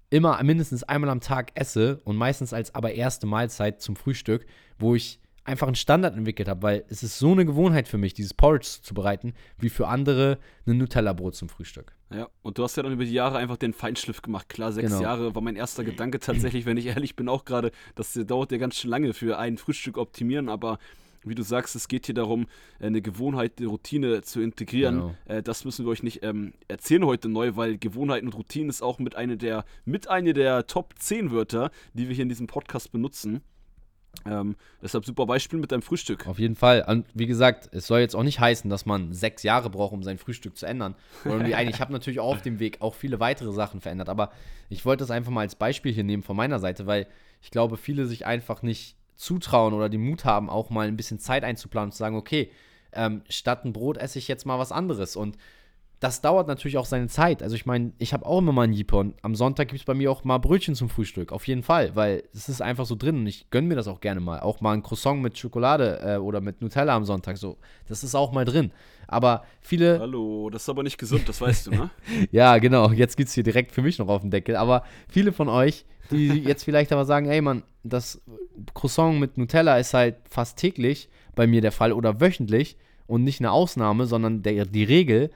immer 0.09 0.41
mindestens 0.43 0.83
einmal 0.83 1.09
am 1.09 1.21
Tag 1.21 1.51
esse 1.55 1.99
und 2.03 2.15
meistens 2.17 2.53
als 2.53 2.75
aber 2.75 2.93
erste 2.93 3.25
Mahlzeit 3.25 3.81
zum 3.81 3.95
Frühstück, 3.95 4.45
wo 4.77 4.93
ich 4.93 5.19
einfach 5.45 5.67
einen 5.67 5.75
Standard 5.75 6.15
entwickelt 6.15 6.47
habe, 6.47 6.61
weil 6.61 6.85
es 6.89 7.03
ist 7.03 7.19
so 7.19 7.31
eine 7.31 7.45
Gewohnheit 7.45 7.87
für 7.87 7.97
mich, 7.97 8.13
dieses 8.13 8.33
Porridge 8.33 8.79
zu 8.81 8.93
bereiten, 8.93 9.33
wie 9.57 9.69
für 9.69 9.87
andere 9.87 10.39
ein 10.65 10.77
Nutella-Brot 10.77 11.35
zum 11.35 11.49
Frühstück. 11.49 11.95
Ja, 12.13 12.27
und 12.41 12.57
du 12.57 12.63
hast 12.63 12.77
ja 12.77 12.83
dann 12.83 12.93
über 12.93 13.05
die 13.05 13.13
Jahre 13.13 13.37
einfach 13.37 13.57
den 13.57 13.73
Feinschliff 13.73 14.21
gemacht. 14.21 14.47
Klar, 14.47 14.71
sechs 14.71 14.89
genau. 14.89 15.01
Jahre 15.01 15.35
war 15.35 15.41
mein 15.41 15.55
erster 15.55 15.83
Gedanke 15.83 16.19
tatsächlich, 16.19 16.65
wenn 16.65 16.77
ich 16.77 16.85
ehrlich 16.85 17.15
bin, 17.15 17.27
auch 17.27 17.45
gerade, 17.45 17.71
das 17.95 18.13
dauert 18.13 18.51
ja 18.51 18.57
ganz 18.57 18.75
schön 18.75 18.91
lange 18.91 19.13
für 19.13 19.37
ein 19.37 19.57
Frühstück 19.57 19.97
optimieren, 19.97 20.49
aber 20.49 20.77
wie 21.25 21.35
du 21.35 21.43
sagst, 21.43 21.75
es 21.75 21.87
geht 21.87 22.05
hier 22.05 22.15
darum, 22.15 22.47
eine 22.79 23.01
Gewohnheit, 23.01 23.53
eine 23.57 23.67
Routine 23.67 24.21
zu 24.21 24.41
integrieren. 24.41 24.95
Genau. 24.95 25.15
Äh, 25.25 25.41
das 25.41 25.65
müssen 25.65 25.85
wir 25.85 25.91
euch 25.91 26.03
nicht 26.03 26.23
ähm, 26.23 26.53
erzählen 26.67 27.05
heute 27.05 27.29
neu, 27.29 27.55
weil 27.55 27.77
Gewohnheiten 27.77 28.27
und 28.27 28.35
Routine 28.35 28.69
ist 28.69 28.81
auch 28.81 28.99
mit 28.99 29.15
einer 29.15 29.35
der, 29.35 29.65
mit 29.85 30.09
einer 30.09 30.33
der 30.33 30.67
Top 30.67 30.93
10 30.97 31.31
Wörter, 31.31 31.71
die 31.93 32.07
wir 32.07 32.15
hier 32.15 32.23
in 32.23 32.29
diesem 32.29 32.47
Podcast 32.47 32.91
benutzen. 32.91 33.41
Ähm, 34.25 34.55
deshalb 34.81 35.05
super 35.05 35.25
Beispiel 35.25 35.59
mit 35.59 35.71
deinem 35.71 35.81
Frühstück. 35.81 36.27
Auf 36.27 36.39
jeden 36.39 36.55
Fall. 36.55 36.85
Und 36.87 37.05
wie 37.13 37.25
gesagt, 37.25 37.69
es 37.73 37.87
soll 37.87 37.99
jetzt 37.99 38.15
auch 38.15 38.23
nicht 38.23 38.39
heißen, 38.39 38.69
dass 38.69 38.85
man 38.85 39.13
sechs 39.13 39.43
Jahre 39.43 39.69
braucht, 39.69 39.93
um 39.93 40.03
sein 40.03 40.17
Frühstück 40.17 40.55
zu 40.57 40.65
ändern. 40.65 40.95
ich 41.25 41.81
habe 41.81 41.91
natürlich 41.91 42.19
auch 42.19 42.35
auf 42.35 42.41
dem 42.41 42.59
Weg 42.59 42.77
auch 42.81 42.95
viele 42.95 43.19
weitere 43.19 43.51
Sachen 43.51 43.81
verändert. 43.81 44.09
Aber 44.09 44.31
ich 44.69 44.85
wollte 44.85 45.01
das 45.01 45.11
einfach 45.11 45.31
mal 45.31 45.41
als 45.41 45.55
Beispiel 45.55 45.93
hier 45.93 46.03
nehmen 46.03 46.23
von 46.23 46.37
meiner 46.37 46.59
Seite, 46.59 46.85
weil 46.85 47.07
ich 47.41 47.51
glaube, 47.51 47.75
viele 47.77 48.05
sich 48.05 48.25
einfach 48.25 48.61
nicht 48.61 48.95
zutrauen 49.15 49.73
oder 49.73 49.89
den 49.89 50.01
Mut 50.01 50.25
haben, 50.25 50.49
auch 50.49 50.69
mal 50.69 50.87
ein 50.87 50.97
bisschen 50.97 51.19
Zeit 51.19 51.43
einzuplanen 51.43 51.87
und 51.87 51.91
zu 51.91 51.99
sagen, 51.99 52.15
okay, 52.15 52.51
ähm, 52.93 53.23
statt 53.29 53.65
ein 53.65 53.73
Brot 53.73 53.97
esse 53.97 54.19
ich 54.19 54.27
jetzt 54.27 54.45
mal 54.45 54.59
was 54.59 54.71
anderes. 54.71 55.15
Und 55.15 55.37
das 56.03 56.19
dauert 56.19 56.49
natürlich 56.49 56.77
auch 56.77 56.85
seine 56.85 57.07
Zeit. 57.07 57.41
Also 57.41 57.55
ich 57.55 57.65
meine, 57.65 57.93
ich 57.97 58.11
habe 58.11 58.25
auch 58.25 58.39
immer 58.39 58.51
mal 58.51 58.63
einen 58.63 58.83
und 58.91 59.15
am 59.21 59.35
Sonntag 59.35 59.69
gibt 59.69 59.79
es 59.79 59.85
bei 59.85 59.93
mir 59.93 60.11
auch 60.11 60.25
mal 60.25 60.37
Brötchen 60.37 60.75
zum 60.75 60.89
Frühstück. 60.89 61.31
Auf 61.31 61.47
jeden 61.47 61.63
Fall, 61.63 61.95
weil 61.95 62.23
es 62.33 62.49
ist 62.49 62.61
einfach 62.61 62.85
so 62.85 62.95
drin 62.95 63.19
und 63.19 63.27
ich 63.27 63.49
gönne 63.51 63.69
mir 63.69 63.75
das 63.75 63.87
auch 63.87 64.01
gerne 64.01 64.19
mal. 64.19 64.41
Auch 64.41 64.59
mal 64.59 64.73
ein 64.73 64.83
Croissant 64.83 65.21
mit 65.21 65.37
Schokolade 65.37 66.01
äh, 66.03 66.17
oder 66.17 66.41
mit 66.41 66.59
Nutella 66.59 66.93
am 66.93 67.05
Sonntag 67.05 67.37
so. 67.37 67.57
Das 67.87 68.03
ist 68.03 68.15
auch 68.15 68.33
mal 68.33 68.43
drin. 68.43 68.73
Aber 69.07 69.45
viele. 69.61 69.97
Hallo, 69.97 70.49
das 70.49 70.63
ist 70.63 70.69
aber 70.69 70.83
nicht 70.83 70.97
gesund, 70.97 71.29
das 71.29 71.39
weißt 71.39 71.67
du, 71.67 71.71
ne? 71.71 71.89
ja, 72.31 72.57
genau. 72.57 72.91
Jetzt 72.91 73.15
gibt 73.15 73.29
es 73.29 73.35
hier 73.35 73.43
direkt 73.43 73.71
für 73.71 73.81
mich 73.81 73.97
noch 73.97 74.09
auf 74.09 74.23
den 74.23 74.31
Deckel. 74.31 74.57
Aber 74.57 74.83
viele 75.07 75.31
von 75.31 75.47
euch, 75.47 75.85
die 76.11 76.27
jetzt 76.43 76.65
vielleicht 76.65 76.91
aber 76.91 77.05
sagen, 77.05 77.27
ey 77.27 77.39
Mann, 77.39 77.63
das 77.83 78.21
Croissant 78.73 79.21
mit 79.21 79.37
Nutella 79.37 79.77
ist 79.77 79.93
halt 79.93 80.17
fast 80.29 80.57
täglich 80.57 81.07
bei 81.33 81.47
mir 81.47 81.61
der 81.61 81.71
Fall 81.71 81.93
oder 81.93 82.19
wöchentlich 82.19 82.75
und 83.07 83.23
nicht 83.23 83.39
eine 83.39 83.53
Ausnahme, 83.53 84.05
sondern 84.05 84.41
der, 84.41 84.65
die 84.65 84.83
Regel 84.83 85.29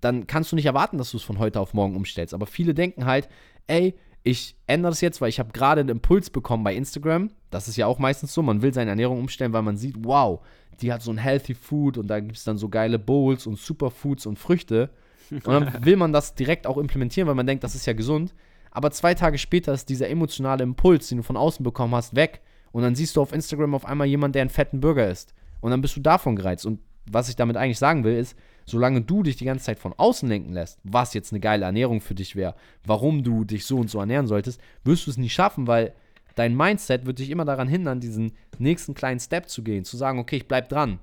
dann 0.00 0.26
kannst 0.26 0.52
du 0.52 0.56
nicht 0.56 0.66
erwarten, 0.66 0.98
dass 0.98 1.10
du 1.10 1.16
es 1.16 1.22
von 1.22 1.38
heute 1.38 1.60
auf 1.60 1.74
morgen 1.74 1.96
umstellst. 1.96 2.34
Aber 2.34 2.46
viele 2.46 2.74
denken 2.74 3.04
halt, 3.04 3.28
ey, 3.66 3.94
ich 4.22 4.56
ändere 4.66 4.92
das 4.92 5.00
jetzt, 5.00 5.20
weil 5.20 5.28
ich 5.28 5.38
habe 5.38 5.52
gerade 5.52 5.80
einen 5.80 5.88
Impuls 5.88 6.30
bekommen 6.30 6.64
bei 6.64 6.74
Instagram. 6.74 7.30
Das 7.50 7.68
ist 7.68 7.76
ja 7.76 7.86
auch 7.86 7.98
meistens 7.98 8.34
so, 8.34 8.42
man 8.42 8.62
will 8.62 8.74
seine 8.74 8.90
Ernährung 8.90 9.18
umstellen, 9.18 9.52
weil 9.52 9.62
man 9.62 9.76
sieht, 9.76 9.96
wow, 10.04 10.40
die 10.80 10.92
hat 10.92 11.02
so 11.02 11.10
ein 11.10 11.18
Healthy 11.18 11.54
Food 11.54 11.98
und 11.98 12.08
da 12.08 12.20
gibt 12.20 12.36
es 12.36 12.44
dann 12.44 12.58
so 12.58 12.68
geile 12.68 12.98
Bowls 12.98 13.46
und 13.46 13.58
Superfoods 13.58 14.26
und 14.26 14.38
Früchte. 14.38 14.90
Und 15.30 15.46
dann 15.46 15.72
will 15.84 15.96
man 15.96 16.12
das 16.12 16.34
direkt 16.34 16.66
auch 16.66 16.76
implementieren, 16.76 17.28
weil 17.28 17.34
man 17.34 17.46
denkt, 17.46 17.64
das 17.64 17.74
ist 17.74 17.86
ja 17.86 17.92
gesund. 17.92 18.34
Aber 18.70 18.90
zwei 18.90 19.14
Tage 19.14 19.38
später 19.38 19.72
ist 19.72 19.88
dieser 19.88 20.08
emotionale 20.08 20.62
Impuls, 20.62 21.08
den 21.08 21.18
du 21.18 21.24
von 21.24 21.36
außen 21.36 21.64
bekommen 21.64 21.94
hast, 21.94 22.14
weg. 22.14 22.40
Und 22.72 22.82
dann 22.82 22.94
siehst 22.94 23.16
du 23.16 23.22
auf 23.22 23.32
Instagram 23.32 23.74
auf 23.74 23.84
einmal 23.84 24.06
jemanden, 24.06 24.34
der 24.34 24.42
einen 24.42 24.50
fetten 24.50 24.80
Burger 24.80 25.10
isst. 25.10 25.34
Und 25.60 25.70
dann 25.70 25.80
bist 25.80 25.96
du 25.96 26.00
davon 26.00 26.36
gereizt. 26.36 26.66
Und 26.66 26.80
was 27.10 27.28
ich 27.28 27.36
damit 27.36 27.56
eigentlich 27.56 27.78
sagen 27.78 28.04
will, 28.04 28.16
ist, 28.16 28.36
solange 28.66 29.02
du 29.02 29.22
dich 29.22 29.36
die 29.36 29.44
ganze 29.44 29.64
Zeit 29.64 29.78
von 29.78 29.94
außen 29.96 30.28
lenken 30.28 30.52
lässt, 30.52 30.78
was 30.84 31.14
jetzt 31.14 31.32
eine 31.32 31.40
geile 31.40 31.64
Ernährung 31.64 32.00
für 32.00 32.14
dich 32.14 32.36
wäre, 32.36 32.54
warum 32.84 33.22
du 33.22 33.44
dich 33.44 33.66
so 33.66 33.78
und 33.78 33.90
so 33.90 34.00
ernähren 34.00 34.26
solltest, 34.26 34.60
wirst 34.84 35.06
du 35.06 35.10
es 35.10 35.16
nicht 35.16 35.32
schaffen, 35.32 35.66
weil 35.66 35.92
dein 36.34 36.56
Mindset 36.56 37.06
wird 37.06 37.18
dich 37.18 37.30
immer 37.30 37.44
daran 37.44 37.68
hindern, 37.68 38.00
diesen 38.00 38.32
nächsten 38.58 38.94
kleinen 38.94 39.20
Step 39.20 39.48
zu 39.48 39.62
gehen, 39.62 39.84
zu 39.84 39.96
sagen, 39.96 40.18
okay, 40.18 40.36
ich 40.36 40.48
bleib 40.48 40.68
dran. 40.68 40.98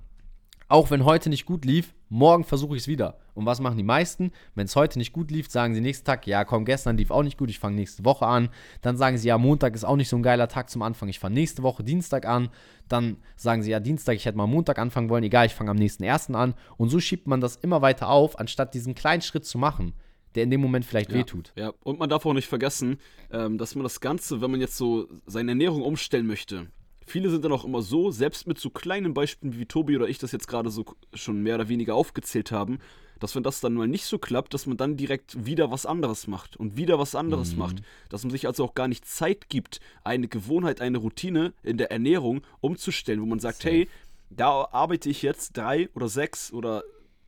Auch 0.70 0.92
wenn 0.92 1.06
heute 1.06 1.30
nicht 1.30 1.46
gut 1.46 1.64
lief, 1.64 1.96
morgen 2.10 2.44
versuche 2.44 2.76
ich 2.76 2.84
es 2.84 2.88
wieder. 2.90 3.18
Und 3.34 3.46
was 3.46 3.62
machen 3.62 3.78
die 3.78 3.84
meisten? 3.84 4.32
Wenn 4.54 4.66
es 4.66 4.76
heute 4.76 5.00
nicht 5.00 5.14
gut 5.14 5.32
lief, 5.32 5.50
sagen 5.50 5.74
sie 5.74 5.80
nächsten 5.80 6.06
Tag, 6.06 6.28
ja 6.28 6.44
komm, 6.44 6.66
gestern 6.66 6.98
lief 6.98 7.10
auch 7.10 7.24
nicht 7.24 7.38
gut, 7.38 7.50
ich 7.50 7.60
fange 7.60 7.78
nächste 7.78 8.04
Woche 8.04 8.26
an. 8.26 8.50
Dann 8.82 8.98
sagen 8.98 9.18
sie, 9.18 9.30
ja, 9.30 9.38
Montag 9.38 9.76
ist 9.76 9.86
auch 9.86 9.96
nicht 9.96 10.10
so 10.10 10.18
ein 10.18 10.24
geiler 10.24 10.50
Tag 10.50 10.70
zum 10.70 10.82
Anfang, 10.82 11.08
ich 11.08 11.20
fange 11.20 11.36
nächste 11.36 11.64
Woche 11.64 11.86
Dienstag 11.86 12.26
an. 12.26 12.50
Dann 12.90 13.16
sagen 13.38 13.64
sie, 13.64 13.72
ja, 13.72 13.80
Dienstag, 13.80 14.16
ich 14.16 14.26
hätte 14.26 14.38
mal 14.38 14.46
Montag 14.46 14.78
anfangen 14.78 15.10
wollen, 15.10 15.24
egal, 15.24 15.46
ich 15.46 15.54
fange 15.54 15.72
am 15.72 15.78
nächsten 15.78 16.04
ersten 16.04 16.36
an. 16.36 16.54
Und 16.76 16.90
so 16.90 17.00
schiebt 17.00 17.28
man 17.28 17.40
das 17.40 17.56
immer 17.56 17.82
weiter 17.82 18.10
auf, 18.10 18.38
anstatt 18.38 18.74
diesen 18.74 18.94
kleinen 18.94 19.22
Schritt 19.22 19.46
zu 19.46 19.58
machen 19.58 19.94
der 20.36 20.44
in 20.44 20.52
dem 20.52 20.62
Moment 20.62 20.86
vielleicht 20.86 21.12
ja, 21.12 21.18
wehtut. 21.18 21.52
Ja, 21.56 21.74
und 21.84 21.98
man 21.98 22.10
darf 22.10 22.24
auch 22.26 22.34
nicht 22.34 22.48
vergessen, 22.48 22.98
ähm, 23.32 23.58
dass 23.58 23.74
man 23.74 23.84
das 23.84 24.02
Ganze, 24.02 24.40
wenn 24.40 24.52
man 24.52 24.60
jetzt 24.60 24.78
so 24.78 25.08
seine 25.26 25.52
Ernährung 25.52 25.82
umstellen 25.82 26.28
möchte, 26.28 26.68
Viele 27.08 27.30
sind 27.30 27.46
dann 27.46 27.54
auch 27.54 27.64
immer 27.64 27.82
so, 27.82 28.12
selbst 28.12 28.48
mit 28.48 28.60
so 28.60 28.70
kleinen 28.70 29.14
Beispielen 29.14 29.58
wie 29.58 29.66
Tobi 29.66 29.96
oder 29.96 30.10
ich 30.10 30.18
das 30.18 30.34
jetzt 30.34 30.48
gerade 30.48 30.70
so 30.70 30.84
schon 31.14 31.42
mehr 31.42 31.56
oder 31.56 31.70
weniger 31.70 31.96
aufgezählt 31.96 32.52
haben, 32.52 32.80
dass 33.20 33.34
wenn 33.34 33.44
das 33.44 33.62
dann 33.62 33.74
mal 33.74 33.88
nicht 33.88 34.06
so 34.06 34.20
klappt, 34.20 34.54
dass 34.54 34.66
man 34.66 34.76
dann 34.76 34.98
direkt 34.98 35.46
wieder 35.46 35.72
was 35.72 35.86
anderes 35.86 36.28
macht 36.28 36.58
und 36.58 36.76
wieder 36.76 37.00
was 37.00 37.16
anderes 37.16 37.54
mhm. 37.54 37.60
macht. 37.60 37.78
Dass 38.10 38.24
man 38.24 38.32
sich 38.32 38.46
also 38.46 38.66
auch 38.66 38.76
gar 38.76 38.90
nicht 38.90 39.06
Zeit 39.06 39.48
gibt, 39.48 39.80
eine 40.04 40.28
Gewohnheit, 40.28 40.82
eine 40.82 40.98
Routine 40.98 41.54
in 41.64 41.78
der 41.78 41.92
Ernährung 41.92 42.42
umzustellen, 42.60 43.22
wo 43.22 43.26
man 43.26 43.40
sagt, 43.40 43.62
Safe. 43.62 43.70
hey, 43.70 43.90
da 44.30 44.68
arbeite 44.72 45.10
ich 45.10 45.22
jetzt 45.22 45.56
drei 45.56 45.90
oder 45.96 46.10
sechs 46.10 46.52
oder 46.52 46.84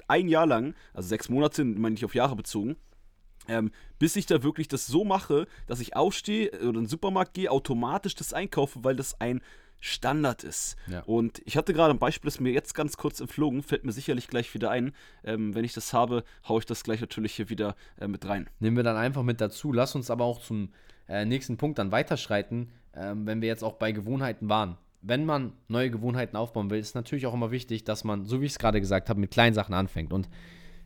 ein 0.09 0.27
Jahr 0.27 0.45
lang, 0.45 0.75
also 0.93 1.07
sechs 1.07 1.29
Monate, 1.29 1.63
meine 1.63 1.95
ich 1.95 2.03
auf 2.03 2.15
Jahre 2.15 2.35
bezogen, 2.35 2.75
ähm, 3.47 3.71
bis 3.97 4.15
ich 4.15 4.25
da 4.25 4.43
wirklich 4.43 4.67
das 4.67 4.87
so 4.87 5.05
mache, 5.05 5.47
dass 5.67 5.79
ich 5.79 5.95
aufstehe 5.95 6.51
oder 6.51 6.67
in 6.67 6.73
den 6.73 6.87
Supermarkt 6.87 7.33
gehe, 7.33 7.51
automatisch 7.51 8.15
das 8.15 8.33
einkaufe, 8.33 8.83
weil 8.83 8.95
das 8.95 9.19
ein 9.21 9.41
Standard 9.79 10.43
ist. 10.43 10.75
Ja. 10.87 11.01
Und 11.03 11.41
ich 11.45 11.55
hatte 11.55 11.73
gerade 11.73 11.93
ein 11.93 11.99
Beispiel, 11.99 12.29
das 12.29 12.39
mir 12.39 12.51
jetzt 12.51 12.73
ganz 12.73 12.97
kurz 12.97 13.19
entflogen, 13.19 13.63
fällt 13.63 13.85
mir 13.85 13.91
sicherlich 13.91 14.27
gleich 14.27 14.53
wieder 14.53 14.71
ein. 14.71 14.93
Ähm, 15.23 15.55
wenn 15.55 15.63
ich 15.63 15.73
das 15.73 15.93
habe, 15.93 16.23
haue 16.47 16.59
ich 16.59 16.65
das 16.65 16.83
gleich 16.83 17.01
natürlich 17.01 17.33
hier 17.33 17.49
wieder 17.49 17.75
äh, 17.99 18.07
mit 18.07 18.27
rein. 18.27 18.49
Nehmen 18.59 18.75
wir 18.75 18.83
dann 18.83 18.97
einfach 18.97 19.23
mit 19.23 19.39
dazu. 19.39 19.71
Lass 19.71 19.95
uns 19.95 20.11
aber 20.11 20.25
auch 20.25 20.41
zum 20.41 20.69
äh, 21.07 21.25
nächsten 21.25 21.57
Punkt 21.57 21.79
dann 21.79 21.91
weiterschreiten, 21.91 22.71
ähm, 22.93 23.25
wenn 23.25 23.41
wir 23.41 23.47
jetzt 23.47 23.63
auch 23.63 23.73
bei 23.73 23.91
Gewohnheiten 23.91 24.49
waren. 24.49 24.77
Wenn 25.01 25.25
man 25.25 25.53
neue 25.69 25.89
Gewohnheiten 25.89 26.35
aufbauen 26.35 26.69
will, 26.69 26.79
ist 26.79 26.93
natürlich 26.93 27.25
auch 27.25 27.33
immer 27.33 27.51
wichtig, 27.51 27.85
dass 27.85 28.03
man, 28.03 28.25
so 28.25 28.41
wie 28.41 28.45
ich 28.45 28.51
es 28.51 28.59
gerade 28.59 28.81
gesagt 28.81 29.09
habe, 29.09 29.19
mit 29.19 29.31
kleinen 29.31 29.53
Sachen 29.53 29.73
anfängt. 29.73 30.11
Und 30.11 30.27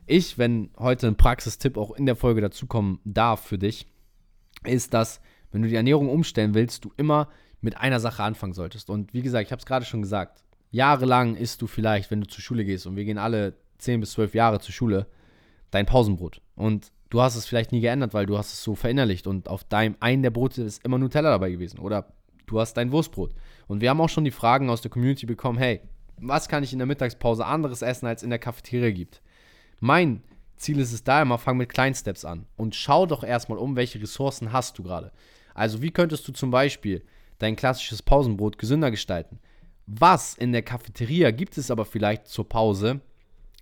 ich, 0.06 0.38
wenn 0.38 0.70
heute 0.78 1.08
ein 1.08 1.16
Praxistipp 1.16 1.78
auch 1.78 1.92
in 1.92 2.06
der 2.06 2.16
Folge 2.16 2.42
dazukommen 2.42 3.00
darf 3.06 3.44
für 3.44 3.58
dich, 3.58 3.88
ist, 4.64 4.94
dass, 4.94 5.20
wenn 5.52 5.64
du 5.64 5.68
die 5.68 5.76
Ernährung 5.76 6.10
umstellen 6.10 6.54
willst, 6.54 6.86
du 6.86 6.94
immer 6.96 7.30
mit 7.64 7.78
einer 7.78 8.00
Sache 8.00 8.24
anfangen 8.24 8.54
solltest. 8.54 8.90
Und 8.90 9.14
wie 9.14 9.22
gesagt, 9.22 9.46
ich 9.46 9.52
habe 9.52 9.60
es 9.60 9.66
gerade 9.66 9.86
schon 9.86 10.02
gesagt, 10.02 10.44
jahrelang 10.72 11.36
isst 11.36 11.62
du 11.62 11.68
vielleicht, 11.68 12.12
wenn 12.12 12.22
du 12.22 12.28
zur 12.28 12.42
Schule 12.42 12.66
gehst, 12.66 12.86
und 12.86 12.96
wir 12.96 13.06
gehen 13.06 13.18
alle 13.18 13.54
10 13.78 14.00
bis 14.00 14.12
12 14.12 14.34
Jahre 14.34 14.60
zur 14.60 14.74
Schule, 14.74 15.08
dein 15.72 15.86
Pausenbrot. 15.86 16.42
Und 16.56 16.92
du 17.10 17.22
hast 17.22 17.36
es 17.36 17.46
vielleicht 17.46 17.72
nie 17.72 17.82
geändert, 17.82 18.14
weil 18.14 18.26
du 18.26 18.38
hast 18.38 18.54
es 18.54 18.64
so 18.64 18.76
verinnerlicht 18.76 19.28
und 19.28 19.48
auf 19.48 19.64
deinem 19.64 19.96
einen 20.00 20.24
der 20.24 20.32
Brote 20.32 20.64
ist 20.64 20.84
immer 20.84 20.98
Nutella 20.98 21.30
dabei 21.30 21.52
gewesen. 21.52 21.80
Oder 21.80 22.14
du 22.48 22.60
hast 22.60 22.76
dein 22.76 22.92
Wurstbrot. 22.92 23.34
Und 23.68 23.82
wir 23.82 23.90
haben 23.90 24.02
auch 24.02 24.10
schon 24.10 24.26
die 24.26 24.32
Fragen 24.32 24.70
aus 24.70 24.82
der 24.82 24.92
Community 24.92 25.26
bekommen, 25.26 25.58
hey, 25.58 25.82
was 26.18 26.48
kann 26.48 26.64
ich 26.64 26.74
in 26.74 26.80
der 26.80 26.86
Mittagspause 26.86 27.46
anderes 27.46 27.82
essen, 27.82 28.08
als 28.08 28.24
in 28.24 28.30
der 28.30 28.40
Cafeteria 28.40 28.92
gibt? 28.92 29.22
Mein 29.80 30.24
Ziel 30.58 30.80
ist 30.80 30.94
es 30.94 31.04
da 31.04 31.22
immer, 31.22 31.38
fang 31.38 31.58
mit 31.58 31.70
kleinen 31.70 31.96
Steps 31.96 32.26
an 32.26 32.46
und 32.56 32.76
schau 32.76 33.06
doch 33.06 33.24
erstmal 33.24 33.58
um, 33.58 33.76
welche 33.76 34.02
Ressourcen 34.02 34.54
hast 34.54 34.78
du 34.78 34.84
gerade. 34.84 35.12
Also 35.54 35.82
wie 35.82 35.92
könntest 35.92 36.28
du 36.28 36.32
zum 36.32 36.52
Beispiel 36.52 37.04
dein 37.40 37.56
klassisches 37.56 38.02
Pausenbrot 38.02 38.58
gesünder 38.58 38.92
gestalten. 38.92 39.40
Was 39.86 40.36
in 40.36 40.52
der 40.52 40.62
Cafeteria 40.62 41.32
gibt 41.32 41.58
es 41.58 41.70
aber 41.70 41.86
vielleicht 41.86 42.28
zur 42.28 42.48
Pause, 42.48 43.02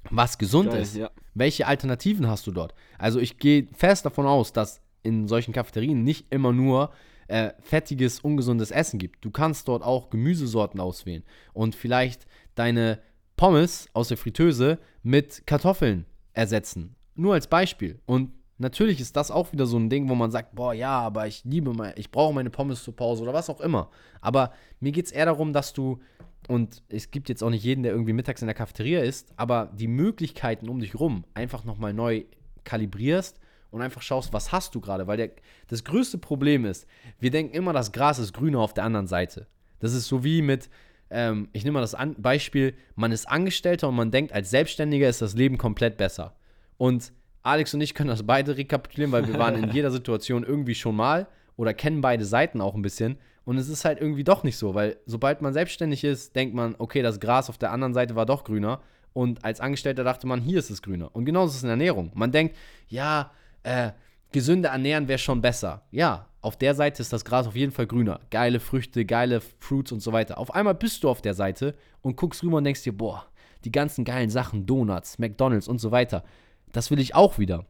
was 0.10 0.38
gesund 0.38 0.72
Geil, 0.72 0.82
ist. 0.82 0.96
ja. 0.96 1.10
Welche 1.34 1.68
Alternativen 1.68 2.28
hast 2.28 2.46
du 2.48 2.52
dort? 2.52 2.74
Also 2.98 3.20
ich 3.20 3.38
gehe 3.38 3.68
fest 3.74 4.06
davon 4.06 4.26
aus, 4.26 4.54
dass 4.54 4.82
in 5.04 5.28
solchen 5.28 5.54
Cafeterien 5.54 6.04
nicht 6.04 6.28
immer 6.30 6.52
nur 6.52 6.92
äh, 7.28 7.52
fettiges, 7.60 8.20
ungesundes 8.20 8.72
Essen 8.72 9.00
gibt. 9.00 9.24
Du 9.24 9.32
kannst 9.32 9.68
dort 9.68 9.84
auch 9.84 10.10
Gemüsesorten 10.10 10.80
auswählen 10.80 11.24
und 11.54 11.76
vielleicht 11.76 12.28
deine 12.56 13.00
Pommes 13.38 13.88
aus 13.94 14.10
der 14.10 14.18
Fritteuse 14.18 14.78
mit 15.02 15.48
Kartoffeln 15.48 16.06
ersetzen. 16.34 16.96
Nur 17.16 17.34
als 17.34 17.48
Beispiel. 17.48 18.00
Und 18.06 18.32
natürlich 18.62 19.02
ist 19.02 19.18
das 19.18 19.32
auch 19.32 19.52
wieder 19.52 19.66
so 19.66 19.78
ein 19.78 19.90
Ding, 19.90 20.08
wo 20.08 20.16
man 20.16 20.32
sagt, 20.32 20.56
boah, 20.56 20.74
ja, 20.74 21.00
aber 21.00 21.28
ich 21.28 21.44
liebe 21.44 21.74
mein, 21.74 21.94
ich 21.98 22.12
brauche 22.12 22.34
meine 22.34 22.50
Pommes 22.50 22.84
zur 22.84 22.96
Pause 22.96 23.24
oder 23.24 23.34
was 23.34 23.50
auch 23.50 23.60
immer. 23.60 23.90
Aber 24.22 24.54
mir 24.80 24.92
geht 24.92 25.08
es 25.08 25.12
eher 25.12 25.26
darum, 25.26 25.52
dass 25.52 25.74
du, 25.74 26.00
und 26.48 26.84
es 26.88 27.12
gibt 27.12 27.28
jetzt 27.28 27.44
auch 27.44 27.50
nicht 27.50 27.64
jeden, 27.64 27.84
der 27.84 27.92
irgendwie 27.92 28.14
mittags 28.14 28.42
in 28.42 28.48
der 28.48 28.56
Cafeteria 28.56 29.02
ist, 29.02 29.34
aber 29.36 29.72
die 29.74 29.88
Möglichkeiten 29.88 30.70
um 30.70 30.80
dich 30.80 31.00
rum 31.00 31.26
einfach 31.34 31.64
nochmal 31.64 31.94
neu 31.94 32.24
kalibrierst 32.64 33.40
und 33.72 33.82
einfach 33.82 34.02
schaust, 34.02 34.32
was 34.34 34.52
hast 34.52 34.76
du 34.76 34.82
gerade. 34.82 35.08
Weil 35.08 35.18
der, 35.18 35.32
das 35.68 35.84
größte 35.84 36.18
Problem 36.18 36.66
ist, 36.66 36.88
wir 37.20 37.32
denken 37.32 37.56
immer, 37.56 37.74
das 37.74 37.92
Gras 37.92 38.20
ist 38.20 38.34
grüner 38.34 38.60
auf 38.60 38.74
der 38.74 38.84
anderen 38.84 39.08
Seite. 39.08 39.48
Das 39.80 39.94
ist 39.94 40.08
so 40.08 40.24
wie 40.24 40.42
mit, 40.42 40.70
ähm, 41.10 41.50
ich 41.54 41.64
nehme 41.64 41.76
mal 41.76 41.82
das 41.82 41.96
Beispiel, 42.18 42.76
man 42.96 43.12
ist 43.12 43.28
Angestellter 43.28 43.90
und 43.90 43.96
man 43.96 44.12
denkt, 44.12 44.34
als 44.34 44.52
Selbstständiger 44.52 45.10
ist 45.10 45.22
das 45.22 45.34
Leben 45.34 45.58
komplett 45.58 45.98
besser. 45.98 46.36
Und 46.78 47.12
Alex 47.44 47.74
und 47.74 47.82
ich 47.82 47.94
können 47.94 48.10
das 48.10 48.24
beide 48.24 48.58
rekapitulieren, 48.58 49.12
weil 49.12 49.28
wir 49.28 49.38
waren 49.40 49.62
in 49.62 49.72
jeder 49.74 49.92
Situation 49.92 50.44
irgendwie 50.44 50.76
schon 50.76 50.96
mal 50.96 51.28
oder 51.56 51.74
kennen 51.74 52.02
beide 52.02 52.26
Seiten 52.26 52.62
auch 52.62 52.76
ein 52.76 52.82
bisschen. 52.82 53.18
Und 53.44 53.58
es 53.58 53.70
ist 53.70 53.86
halt 53.86 54.00
irgendwie 54.00 54.24
doch 54.24 54.44
nicht 54.44 54.58
so, 54.58 54.76
weil 54.76 54.98
sobald 55.06 55.42
man 55.42 55.54
selbstständig 55.54 56.04
ist, 56.04 56.36
denkt 56.36 56.54
man, 56.54 56.76
okay, 56.78 57.02
das 57.02 57.20
Gras 57.20 57.50
auf 57.50 57.58
der 57.58 57.72
anderen 57.72 57.94
Seite 57.94 58.16
war 58.16 58.26
doch 58.26 58.44
grüner. 58.44 58.82
Und 59.14 59.44
als 59.44 59.60
Angestellter 59.60 60.04
dachte 60.04 60.28
man, 60.28 60.42
hier 60.42 60.60
ist 60.60 60.70
es 60.70 60.82
grüner. 60.82 61.10
Und 61.14 61.26
genauso 61.26 61.52
ist 61.52 61.58
es 61.58 61.64
in 61.64 61.70
Ernährung. 61.70 62.12
Man 62.14 62.32
denkt, 62.32 62.56
ja, 62.88 63.32
äh, 63.64 63.92
gesünder 64.32 64.70
ernähren 64.70 65.08
wäre 65.08 65.20
schon 65.20 65.42
besser. 65.42 65.84
Ja, 65.92 66.28
auf 66.42 66.58
der 66.58 66.76
Seite 66.76 67.02
ist 67.02 67.12
das 67.12 67.26
Gras 67.26 67.48
auf 67.48 67.56
jeden 67.56 67.72
Fall 67.72 67.88
grüner. 67.88 68.22
Geile 68.30 68.60
Früchte, 68.60 69.06
geile 69.06 69.42
Fruits 69.60 69.92
und 69.92 70.00
so 70.02 70.14
weiter. 70.14 70.38
Auf 70.38 70.56
einmal 70.56 70.76
bist 70.76 71.04
du 71.04 71.10
auf 71.10 71.22
der 71.22 71.34
Seite 71.34 71.76
und 72.02 72.16
guckst 72.16 72.44
rüber 72.44 72.58
und 72.58 72.64
denkst 72.64 72.84
dir, 72.84 72.98
boah, 72.98 73.26
die 73.66 73.72
ganzen 73.72 74.06
geilen 74.06 74.30
Sachen, 74.30 74.66
Donuts, 74.66 75.20
McDonalds 75.20 75.68
und 75.68 75.80
so 75.80 75.92
weiter, 75.92 76.24
das 76.72 76.92
will 76.92 77.00
ich 77.00 77.16
auch 77.16 77.38
wieder. 77.38 77.66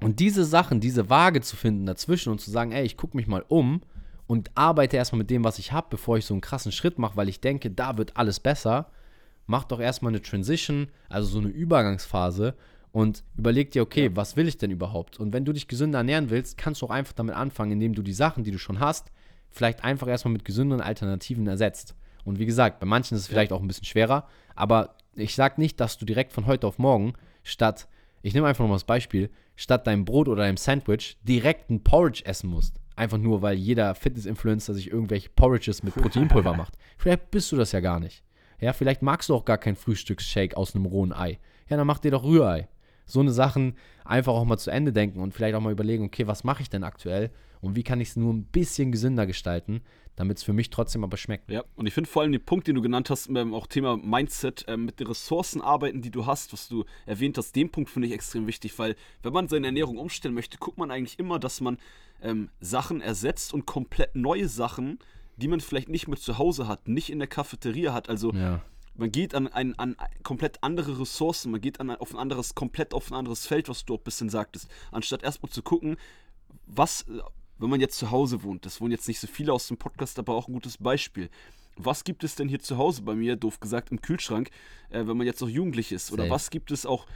Und 0.00 0.18
diese 0.20 0.44
Sachen, 0.44 0.80
diese 0.80 1.10
Waage 1.10 1.40
zu 1.42 1.56
finden 1.56 1.86
dazwischen 1.86 2.30
und 2.30 2.40
zu 2.40 2.50
sagen, 2.50 2.72
ey, 2.72 2.84
ich 2.84 2.96
gucke 2.96 3.16
mich 3.16 3.26
mal 3.26 3.44
um 3.48 3.82
und 4.26 4.50
arbeite 4.54 4.96
erstmal 4.96 5.18
mit 5.18 5.30
dem, 5.30 5.44
was 5.44 5.58
ich 5.58 5.72
habe, 5.72 5.88
bevor 5.90 6.16
ich 6.16 6.24
so 6.24 6.34
einen 6.34 6.40
krassen 6.40 6.72
Schritt 6.72 6.98
mache, 6.98 7.16
weil 7.16 7.28
ich 7.28 7.40
denke, 7.40 7.70
da 7.70 7.98
wird 7.98 8.16
alles 8.16 8.40
besser, 8.40 8.90
mach 9.46 9.64
doch 9.64 9.80
erstmal 9.80 10.12
eine 10.12 10.22
Transition, 10.22 10.88
also 11.08 11.28
so 11.28 11.38
eine 11.40 11.48
Übergangsphase 11.48 12.54
und 12.92 13.24
überleg 13.36 13.72
dir, 13.72 13.82
okay, 13.82 14.10
was 14.14 14.36
will 14.36 14.48
ich 14.48 14.56
denn 14.56 14.70
überhaupt? 14.70 15.20
Und 15.20 15.32
wenn 15.32 15.44
du 15.44 15.52
dich 15.52 15.68
gesünder 15.68 15.98
ernähren 15.98 16.30
willst, 16.30 16.56
kannst 16.56 16.80
du 16.80 16.86
auch 16.86 16.90
einfach 16.90 17.12
damit 17.12 17.34
anfangen, 17.34 17.72
indem 17.72 17.94
du 17.94 18.02
die 18.02 18.12
Sachen, 18.12 18.44
die 18.44 18.50
du 18.50 18.58
schon 18.58 18.80
hast, 18.80 19.10
vielleicht 19.50 19.84
einfach 19.84 20.08
erstmal 20.08 20.32
mit 20.32 20.44
gesünderen 20.44 20.82
Alternativen 20.82 21.46
ersetzt. 21.46 21.94
Und 22.24 22.38
wie 22.38 22.46
gesagt, 22.46 22.80
bei 22.80 22.86
manchen 22.86 23.16
ist 23.16 23.22
es 23.22 23.28
vielleicht 23.28 23.52
auch 23.52 23.60
ein 23.60 23.68
bisschen 23.68 23.84
schwerer, 23.84 24.28
aber 24.54 24.96
ich 25.14 25.34
sage 25.34 25.60
nicht, 25.60 25.80
dass 25.80 25.98
du 25.98 26.04
direkt 26.04 26.32
von 26.32 26.46
heute 26.46 26.66
auf 26.66 26.78
morgen 26.78 27.14
statt, 27.42 27.88
ich 28.22 28.34
nehme 28.34 28.46
einfach 28.46 28.64
nochmal 28.64 28.76
das 28.76 28.84
Beispiel, 28.84 29.30
statt 29.56 29.86
deinem 29.86 30.04
Brot 30.04 30.28
oder 30.28 30.42
deinem 30.42 30.56
Sandwich 30.56 31.16
direkt 31.22 31.70
ein 31.70 31.82
Porridge 31.82 32.22
essen 32.24 32.50
musst. 32.50 32.80
Einfach 32.96 33.18
nur, 33.18 33.40
weil 33.42 33.56
jeder 33.56 33.94
Fitness-Influencer 33.94 34.74
sich 34.74 34.90
irgendwelche 34.90 35.30
Porridges 35.30 35.82
mit 35.82 35.94
Proteinpulver 35.94 36.54
macht. 36.54 36.76
Vielleicht 36.98 37.30
bist 37.30 37.50
du 37.50 37.56
das 37.56 37.72
ja 37.72 37.80
gar 37.80 38.00
nicht. 38.00 38.22
Ja, 38.60 38.74
vielleicht 38.74 39.00
magst 39.00 39.30
du 39.30 39.34
auch 39.34 39.44
gar 39.44 39.58
keinen 39.58 39.76
Frühstücksshake 39.76 40.56
aus 40.56 40.74
einem 40.74 40.84
rohen 40.84 41.12
Ei. 41.12 41.38
Ja, 41.68 41.76
dann 41.78 41.86
mach 41.86 41.98
dir 41.98 42.10
doch 42.10 42.24
Rührei. 42.24 42.68
So 43.06 43.20
eine 43.20 43.32
Sachen 43.32 43.74
einfach 44.04 44.34
auch 44.34 44.44
mal 44.44 44.58
zu 44.58 44.70
Ende 44.70 44.92
denken 44.92 45.20
und 45.20 45.32
vielleicht 45.32 45.54
auch 45.54 45.60
mal 45.60 45.72
überlegen, 45.72 46.04
okay, 46.04 46.26
was 46.26 46.44
mache 46.44 46.62
ich 46.62 46.70
denn 46.70 46.84
aktuell 46.84 47.30
und 47.60 47.74
wie 47.74 47.82
kann 47.82 48.00
ich 48.00 48.10
es 48.10 48.16
nur 48.16 48.32
ein 48.32 48.44
bisschen 48.44 48.92
gesünder 48.92 49.26
gestalten, 49.26 49.80
damit 50.16 50.38
es 50.38 50.42
für 50.42 50.52
mich 50.52 50.70
trotzdem 50.70 51.02
aber 51.04 51.16
schmeckt. 51.16 51.50
Ja, 51.50 51.64
und 51.76 51.86
ich 51.86 51.94
finde 51.94 52.10
vor 52.10 52.22
allem 52.22 52.32
den 52.32 52.44
Punkt, 52.44 52.66
den 52.66 52.74
du 52.74 52.82
genannt 52.82 53.08
hast, 53.10 53.28
ähm, 53.30 53.54
auch 53.54 53.66
Thema 53.66 53.96
Mindset, 53.96 54.64
ähm, 54.68 54.84
mit 54.84 55.00
den 55.00 55.06
Ressourcen 55.06 55.60
arbeiten, 55.62 56.02
die 56.02 56.10
du 56.10 56.26
hast, 56.26 56.52
was 56.52 56.68
du 56.68 56.84
erwähnt 57.06 57.38
hast, 57.38 57.56
den 57.56 57.70
Punkt 57.70 57.90
finde 57.90 58.08
ich 58.08 58.14
extrem 58.14 58.46
wichtig, 58.46 58.78
weil 58.78 58.96
wenn 59.22 59.32
man 59.32 59.48
seine 59.48 59.66
Ernährung 59.68 59.98
umstellen 59.98 60.34
möchte, 60.34 60.58
guckt 60.58 60.78
man 60.78 60.90
eigentlich 60.90 61.18
immer, 61.18 61.38
dass 61.38 61.60
man 61.60 61.78
ähm, 62.22 62.50
Sachen 62.60 63.00
ersetzt 63.00 63.54
und 63.54 63.66
komplett 63.66 64.14
neue 64.14 64.48
Sachen, 64.48 64.98
die 65.36 65.48
man 65.48 65.60
vielleicht 65.60 65.88
nicht 65.88 66.06
mehr 66.06 66.18
zu 66.18 66.36
Hause 66.36 66.68
hat, 66.68 66.86
nicht 66.86 67.08
in 67.08 67.18
der 67.18 67.28
Cafeteria 67.28 67.94
hat. 67.94 68.10
Also 68.10 68.32
Ja. 68.34 68.60
man 68.94 69.10
geht 69.10 69.34
an, 69.34 69.48
ein, 69.48 69.78
an 69.78 69.96
komplett 70.22 70.62
andere 70.62 71.00
Ressourcen, 71.00 71.50
man 71.50 71.62
geht 71.62 71.80
an, 71.80 71.90
auf 71.90 72.12
ein 72.12 72.18
anderes, 72.18 72.54
komplett 72.54 72.92
auf 72.92 73.10
ein 73.10 73.14
anderes 73.14 73.46
Feld, 73.46 73.70
was 73.70 73.86
du 73.86 73.94
auch 73.94 73.98
ein 74.00 74.04
bisschen 74.04 74.28
sagtest, 74.28 74.68
anstatt 74.92 75.22
erstmal 75.22 75.50
zu 75.50 75.62
gucken, 75.62 75.96
was, 76.66 77.06
wenn 77.60 77.70
man 77.70 77.80
jetzt 77.80 77.98
zu 77.98 78.10
Hause 78.10 78.42
wohnt, 78.42 78.64
das 78.64 78.80
wohnen 78.80 78.92
jetzt 78.92 79.06
nicht 79.06 79.20
so 79.20 79.26
viele 79.26 79.52
aus 79.52 79.68
dem 79.68 79.76
Podcast, 79.76 80.18
aber 80.18 80.34
auch 80.34 80.48
ein 80.48 80.54
gutes 80.54 80.78
Beispiel. 80.78 81.28
Was 81.76 82.04
gibt 82.04 82.24
es 82.24 82.34
denn 82.34 82.48
hier 82.48 82.60
zu 82.60 82.78
Hause 82.78 83.02
bei 83.02 83.14
mir, 83.14 83.36
doof 83.36 83.60
gesagt, 83.60 83.90
im 83.90 84.00
Kühlschrank, 84.00 84.50
äh, 84.88 85.06
wenn 85.06 85.16
man 85.16 85.26
jetzt 85.26 85.40
noch 85.40 85.48
jugendlich 85.48 85.92
ist? 85.92 86.10
Oder 86.12 86.24
Safe. 86.24 86.34
was 86.34 86.50
gibt 86.50 86.70
es 86.70 86.86
auch, 86.86 87.06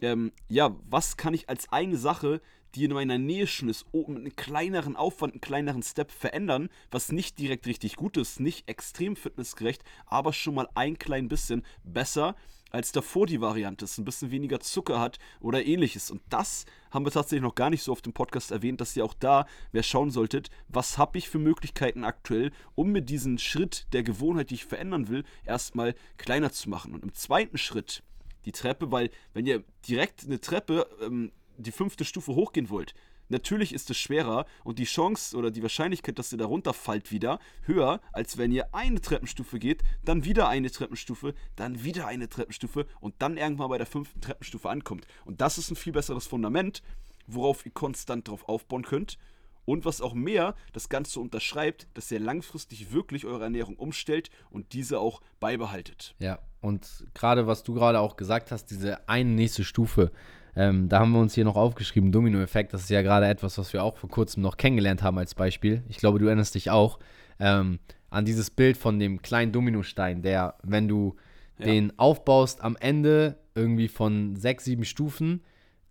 ähm, 0.00 0.32
ja, 0.48 0.76
was 0.88 1.16
kann 1.16 1.34
ich 1.34 1.48
als 1.48 1.70
eine 1.72 1.96
Sache, 1.96 2.40
die 2.74 2.84
in 2.84 2.92
meiner 2.92 3.18
Nähe 3.18 3.46
schon 3.46 3.68
ist, 3.68 3.86
oh, 3.92 4.06
mit 4.08 4.18
einem 4.18 4.36
kleineren 4.36 4.96
Aufwand, 4.96 5.34
einem 5.34 5.40
kleineren 5.40 5.82
Step 5.82 6.10
verändern, 6.10 6.68
was 6.90 7.12
nicht 7.12 7.38
direkt 7.38 7.66
richtig 7.66 7.96
gut 7.96 8.16
ist, 8.16 8.40
nicht 8.40 8.68
extrem 8.68 9.14
fitnessgerecht, 9.14 9.82
aber 10.06 10.32
schon 10.32 10.54
mal 10.54 10.68
ein 10.74 10.98
klein 10.98 11.28
bisschen 11.28 11.62
besser 11.84 12.34
als 12.72 12.90
davor 12.90 13.26
die 13.26 13.40
Variante 13.40 13.84
ist, 13.84 13.98
ein 13.98 14.04
bisschen 14.04 14.30
weniger 14.30 14.58
Zucker 14.60 14.98
hat 14.98 15.18
oder 15.40 15.64
ähnliches. 15.64 16.10
Und 16.10 16.22
das 16.30 16.64
haben 16.90 17.04
wir 17.04 17.12
tatsächlich 17.12 17.42
noch 17.42 17.54
gar 17.54 17.70
nicht 17.70 17.82
so 17.82 17.92
auf 17.92 18.02
dem 18.02 18.14
Podcast 18.14 18.50
erwähnt, 18.50 18.80
dass 18.80 18.96
ihr 18.96 19.04
auch 19.04 19.14
da, 19.14 19.46
wer 19.72 19.82
schauen 19.82 20.10
solltet, 20.10 20.48
was 20.68 20.96
habe 20.96 21.18
ich 21.18 21.28
für 21.28 21.38
Möglichkeiten 21.38 22.02
aktuell, 22.02 22.50
um 22.74 22.90
mir 22.90 23.02
diesen 23.02 23.38
Schritt 23.38 23.86
der 23.92 24.02
Gewohnheit, 24.02 24.50
die 24.50 24.54
ich 24.54 24.64
verändern 24.64 25.08
will, 25.08 25.24
erstmal 25.44 25.94
kleiner 26.16 26.50
zu 26.50 26.70
machen. 26.70 26.94
Und 26.94 27.02
im 27.02 27.14
zweiten 27.14 27.58
Schritt, 27.58 28.02
die 28.46 28.52
Treppe, 28.52 28.90
weil 28.90 29.10
wenn 29.34 29.46
ihr 29.46 29.62
direkt 29.86 30.24
eine 30.24 30.40
Treppe, 30.40 30.86
ähm, 31.02 31.30
die 31.58 31.72
fünfte 31.72 32.06
Stufe 32.06 32.34
hochgehen 32.34 32.70
wollt, 32.70 32.94
natürlich 33.32 33.74
ist 33.74 33.90
es 33.90 33.98
schwerer 33.98 34.46
und 34.62 34.78
die 34.78 34.84
Chance 34.84 35.36
oder 35.36 35.50
die 35.50 35.62
Wahrscheinlichkeit, 35.62 36.18
dass 36.18 36.30
ihr 36.30 36.38
da 36.38 36.44
runterfallt 36.44 37.10
wieder, 37.10 37.40
höher, 37.62 38.00
als 38.12 38.38
wenn 38.38 38.52
ihr 38.52 38.72
eine 38.72 39.00
Treppenstufe 39.00 39.58
geht, 39.58 39.82
dann 40.04 40.24
wieder 40.24 40.48
eine 40.48 40.70
Treppenstufe, 40.70 41.34
dann 41.56 41.82
wieder 41.82 42.06
eine 42.06 42.28
Treppenstufe 42.28 42.86
und 43.00 43.14
dann 43.18 43.36
irgendwann 43.36 43.70
bei 43.70 43.78
der 43.78 43.86
fünften 43.86 44.20
Treppenstufe 44.20 44.70
ankommt. 44.70 45.06
Und 45.24 45.40
das 45.40 45.58
ist 45.58 45.70
ein 45.70 45.76
viel 45.76 45.92
besseres 45.92 46.26
Fundament, 46.26 46.82
worauf 47.26 47.66
ihr 47.66 47.72
konstant 47.72 48.28
drauf 48.28 48.48
aufbauen 48.48 48.84
könnt. 48.84 49.18
Und 49.64 49.84
was 49.84 50.00
auch 50.00 50.12
mehr 50.12 50.56
das 50.72 50.88
Ganze 50.88 51.20
unterschreibt, 51.20 51.86
dass 51.94 52.10
ihr 52.10 52.18
langfristig 52.18 52.92
wirklich 52.92 53.26
eure 53.26 53.44
Ernährung 53.44 53.76
umstellt 53.76 54.28
und 54.50 54.72
diese 54.72 54.98
auch 54.98 55.20
beibehaltet. 55.38 56.16
Ja, 56.18 56.40
und 56.60 57.06
gerade 57.14 57.46
was 57.46 57.62
du 57.62 57.72
gerade 57.72 58.00
auch 58.00 58.16
gesagt 58.16 58.50
hast, 58.50 58.66
diese 58.66 59.08
eine 59.08 59.30
nächste 59.30 59.62
Stufe, 59.62 60.10
ähm, 60.56 60.88
da 60.88 61.00
haben 61.00 61.12
wir 61.12 61.20
uns 61.20 61.34
hier 61.34 61.44
noch 61.44 61.56
aufgeschrieben, 61.56 62.12
Domino-Effekt, 62.12 62.72
das 62.74 62.82
ist 62.82 62.90
ja 62.90 63.02
gerade 63.02 63.26
etwas, 63.26 63.56
was 63.58 63.72
wir 63.72 63.82
auch 63.82 63.96
vor 63.96 64.10
kurzem 64.10 64.42
noch 64.42 64.56
kennengelernt 64.56 65.02
haben 65.02 65.18
als 65.18 65.34
Beispiel. 65.34 65.82
Ich 65.88 65.96
glaube, 65.96 66.18
du 66.18 66.26
erinnerst 66.26 66.54
dich 66.54 66.70
auch 66.70 66.98
ähm, 67.40 67.78
an 68.10 68.24
dieses 68.24 68.50
Bild 68.50 68.76
von 68.76 68.98
dem 68.98 69.22
kleinen 69.22 69.52
Dominostein, 69.52 70.22
der, 70.22 70.54
wenn 70.62 70.88
du 70.88 71.16
Ja. 71.58 71.66
den 71.66 71.98
aufbaust, 71.98 72.62
am 72.62 72.76
Ende 72.80 73.36
irgendwie 73.54 73.88
von 73.88 74.36
sechs, 74.36 74.64
sieben 74.64 74.84
Stufen 74.84 75.42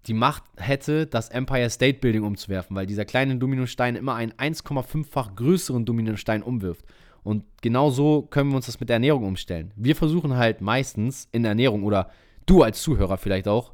die 0.08 0.14
Macht 0.16 0.44
hätte, 0.58 1.06
das 1.06 1.30
Empire 1.30 1.70
State 1.70 2.00
Building 2.00 2.24
umzuwerfen, 2.24 2.76
weil 2.76 2.88
dieser 2.88 3.06
kleine 3.06 3.36
Dominostein 3.38 3.96
immer 3.96 4.16
einen 4.16 4.32
1,5-fach 4.34 5.36
größeren 5.36 5.86
Dominostein 5.86 6.42
umwirft. 6.42 6.86
Und 7.24 7.44
genau 7.62 7.92
so 7.92 8.24
können 8.24 8.50
wir 8.50 8.56
uns 8.56 8.66
das 8.66 8.80
mit 8.80 8.90
der 8.90 8.96
Ernährung 8.96 9.24
umstellen. 9.26 9.72
Wir 9.76 9.96
versuchen 9.96 10.36
halt 10.38 10.60
meistens 10.62 11.28
in 11.32 11.44
der 11.44 11.52
Ernährung 11.52 11.84
oder 11.84 12.10
du 12.48 12.64
als 12.64 12.82
Zuhörer 12.82 13.18
vielleicht 13.18 13.48
auch, 13.48 13.74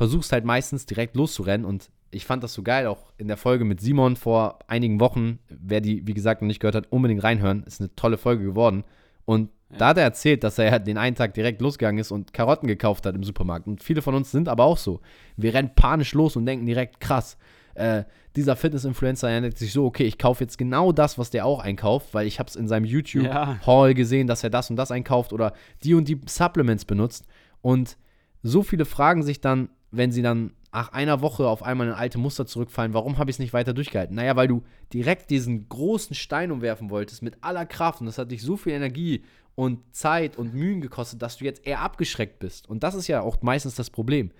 versuchst 0.00 0.32
halt 0.32 0.46
meistens 0.46 0.86
direkt 0.86 1.14
loszurennen 1.14 1.66
und 1.66 1.90
ich 2.10 2.24
fand 2.24 2.42
das 2.42 2.54
so 2.54 2.62
geil, 2.62 2.86
auch 2.86 3.12
in 3.18 3.28
der 3.28 3.36
Folge 3.36 3.66
mit 3.66 3.82
Simon 3.82 4.16
vor 4.16 4.60
einigen 4.66 4.98
Wochen. 4.98 5.40
Wer 5.50 5.82
die, 5.82 6.06
wie 6.06 6.14
gesagt, 6.14 6.40
noch 6.40 6.46
nicht 6.46 6.58
gehört 6.58 6.74
hat, 6.74 6.90
unbedingt 6.90 7.22
reinhören. 7.22 7.64
Ist 7.64 7.82
eine 7.82 7.94
tolle 7.96 8.16
Folge 8.16 8.42
geworden. 8.42 8.84
Und 9.26 9.50
da 9.68 9.88
hat 9.88 9.98
er 9.98 10.04
erzählt, 10.04 10.42
dass 10.42 10.58
er 10.58 10.78
den 10.78 10.96
einen 10.96 11.16
Tag 11.16 11.34
direkt 11.34 11.60
losgegangen 11.60 12.00
ist 12.00 12.12
und 12.12 12.32
Karotten 12.32 12.66
gekauft 12.66 13.04
hat 13.04 13.14
im 13.14 13.22
Supermarkt. 13.22 13.66
Und 13.66 13.82
viele 13.82 14.00
von 14.00 14.14
uns 14.14 14.30
sind 14.30 14.48
aber 14.48 14.64
auch 14.64 14.78
so. 14.78 15.02
Wir 15.36 15.52
rennen 15.52 15.72
panisch 15.76 16.14
los 16.14 16.34
und 16.34 16.46
denken 16.46 16.64
direkt, 16.64 16.98
krass, 17.00 17.36
äh, 17.74 18.04
dieser 18.36 18.56
Fitness-Influencer 18.56 19.28
erinnert 19.28 19.58
sich 19.58 19.74
so, 19.74 19.84
okay, 19.84 20.04
ich 20.04 20.16
kaufe 20.16 20.42
jetzt 20.42 20.56
genau 20.56 20.92
das, 20.92 21.18
was 21.18 21.28
der 21.28 21.44
auch 21.44 21.60
einkauft, 21.60 22.14
weil 22.14 22.26
ich 22.26 22.38
habe 22.38 22.48
es 22.48 22.56
in 22.56 22.68
seinem 22.68 22.86
Ja. 22.86 22.92
YouTube-Haul 22.92 23.92
gesehen, 23.92 24.28
dass 24.28 24.42
er 24.44 24.48
das 24.48 24.70
und 24.70 24.76
das 24.76 24.92
einkauft 24.92 25.34
oder 25.34 25.52
die 25.84 25.92
und 25.92 26.08
die 26.08 26.18
Supplements 26.26 26.86
benutzt. 26.86 27.26
Und 27.60 27.98
so 28.42 28.62
viele 28.62 28.86
fragen 28.86 29.22
sich 29.22 29.42
dann, 29.42 29.68
wenn 29.90 30.12
sie 30.12 30.22
dann 30.22 30.52
nach 30.72 30.92
einer 30.92 31.20
Woche 31.20 31.48
auf 31.48 31.62
einmal 31.62 31.88
in 31.88 31.92
alte 31.92 32.18
Muster 32.18 32.46
zurückfallen, 32.46 32.94
warum 32.94 33.18
habe 33.18 33.30
ich 33.30 33.36
es 33.36 33.40
nicht 33.40 33.52
weiter 33.52 33.72
durchgehalten? 33.72 34.14
Naja, 34.14 34.36
weil 34.36 34.48
du 34.48 34.62
direkt 34.92 35.30
diesen 35.30 35.68
großen 35.68 36.14
Stein 36.14 36.52
umwerfen 36.52 36.90
wolltest 36.90 37.22
mit 37.22 37.38
aller 37.42 37.66
Kraft 37.66 38.00
und 38.00 38.06
das 38.06 38.18
hat 38.18 38.30
dich 38.30 38.42
so 38.42 38.56
viel 38.56 38.72
Energie 38.72 39.24
und 39.56 39.80
Zeit 39.94 40.36
und 40.36 40.54
Mühen 40.54 40.80
gekostet, 40.80 41.22
dass 41.22 41.38
du 41.38 41.44
jetzt 41.44 41.66
eher 41.66 41.80
abgeschreckt 41.80 42.38
bist. 42.38 42.68
Und 42.68 42.82
das 42.82 42.94
ist 42.94 43.08
ja 43.08 43.20
auch 43.20 43.42
meistens 43.42 43.74
das 43.74 43.90
Problem. 43.90 44.30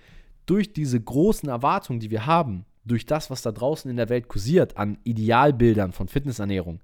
Durch 0.45 0.73
diese 0.73 0.99
großen 0.99 1.49
Erwartungen, 1.49 1.99
die 1.99 2.11
wir 2.11 2.25
haben, 2.25 2.65
durch 2.85 3.05
das, 3.05 3.29
was 3.29 3.41
da 3.41 3.51
draußen 3.51 3.91
in 3.91 3.97
der 3.97 4.09
Welt 4.09 4.27
kursiert 4.27 4.77
an 4.77 4.97
Idealbildern 5.03 5.91
von 5.91 6.07
Fitnessernährung, 6.07 6.79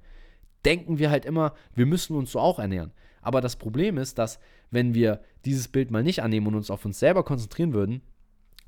denken 0.65 0.99
wir 0.99 1.09
halt 1.09 1.25
immer, 1.25 1.53
wir 1.73 1.85
müssen 1.85 2.15
uns 2.15 2.31
so 2.33 2.39
auch 2.39 2.59
ernähren. 2.59 2.91
Aber 3.21 3.41
das 3.41 3.55
Problem 3.55 3.97
ist, 3.97 4.17
dass 4.17 4.39
wenn 4.69 4.93
wir 4.93 5.21
dieses 5.45 5.67
Bild 5.69 5.91
mal 5.91 6.03
nicht 6.03 6.21
annehmen 6.21 6.47
und 6.47 6.55
uns 6.55 6.69
auf 6.69 6.85
uns 6.85 6.99
selber 6.99 7.23
konzentrieren 7.23 7.73
würden, 7.73 8.01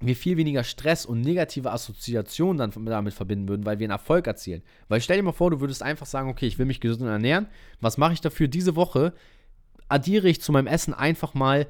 wir 0.02 0.16
viel 0.16 0.38
weniger 0.38 0.64
Stress 0.64 1.06
und 1.06 1.22
negative 1.22 1.72
Assoziationen 1.72 2.58
dann 2.58 2.86
damit 2.86 3.14
verbinden 3.14 3.48
würden, 3.50 3.66
weil 3.66 3.80
wir 3.80 3.86
einen 3.86 3.92
Erfolg 3.92 4.28
erzielen. 4.28 4.62
Weil 4.88 5.02
stell 5.02 5.18
dir 5.18 5.24
mal 5.24 5.32
vor, 5.32 5.52
du 5.52 5.60
würdest 5.60 5.84
einfach 5.84 6.06
sagen, 6.06 6.30
okay, 6.30 6.48
ich 6.48 6.58
will 6.58 6.66
mich 6.66 6.80
gesund 6.80 7.10
ernähren. 7.10 7.48
Was 7.82 7.98
mache 7.98 8.14
ich 8.14 8.22
dafür? 8.22 8.48
Diese 8.48 8.76
Woche 8.76 9.14
addiere 9.90 10.30
ich 10.30 10.42
zu 10.42 10.52
meinem 10.52 10.68
Essen 10.68 10.94
einfach 10.94 11.34
mal 11.34 11.68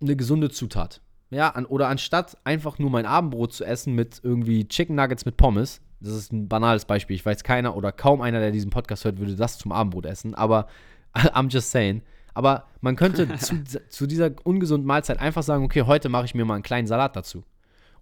eine 0.00 0.16
gesunde 0.16 0.50
Zutat. 0.50 1.00
Ja, 1.30 1.50
an, 1.50 1.64
oder 1.64 1.88
anstatt 1.88 2.36
einfach 2.44 2.78
nur 2.78 2.90
mein 2.90 3.06
Abendbrot 3.06 3.52
zu 3.52 3.64
essen 3.64 3.94
mit 3.94 4.20
irgendwie 4.22 4.66
Chicken 4.66 4.96
Nuggets 4.96 5.24
mit 5.24 5.36
Pommes, 5.36 5.80
das 6.00 6.14
ist 6.14 6.32
ein 6.32 6.48
banales 6.48 6.86
Beispiel, 6.86 7.14
ich 7.14 7.24
weiß 7.24 7.44
keiner 7.44 7.76
oder 7.76 7.92
kaum 7.92 8.20
einer, 8.20 8.40
der 8.40 8.50
diesen 8.50 8.70
Podcast 8.70 9.04
hört, 9.04 9.18
würde 9.18 9.36
das 9.36 9.58
zum 9.58 9.70
Abendbrot 9.70 10.06
essen, 10.06 10.34
aber 10.34 10.66
I'm 11.14 11.50
just 11.50 11.70
saying. 11.70 12.02
Aber 12.34 12.64
man 12.80 12.96
könnte 12.96 13.28
zu, 13.36 13.62
zu 13.88 14.06
dieser 14.06 14.30
ungesunden 14.44 14.86
Mahlzeit 14.86 15.20
einfach 15.20 15.42
sagen, 15.42 15.64
okay, 15.64 15.82
heute 15.82 16.08
mache 16.08 16.24
ich 16.24 16.34
mir 16.34 16.44
mal 16.44 16.54
einen 16.54 16.62
kleinen 16.62 16.86
Salat 16.86 17.14
dazu. 17.14 17.44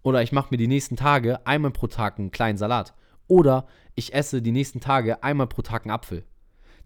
Oder 0.02 0.22
ich 0.22 0.32
mache 0.32 0.48
mir 0.50 0.56
die 0.58 0.68
nächsten 0.68 0.96
Tage 0.96 1.46
einmal 1.46 1.70
pro 1.70 1.86
Tag 1.86 2.18
einen 2.18 2.30
kleinen 2.30 2.58
Salat. 2.58 2.94
Oder 3.26 3.66
ich 3.94 4.14
esse 4.14 4.40
die 4.42 4.52
nächsten 4.52 4.80
Tage 4.80 5.22
einmal 5.22 5.46
pro 5.46 5.62
Tag 5.62 5.82
einen 5.82 5.90
Apfel. 5.90 6.24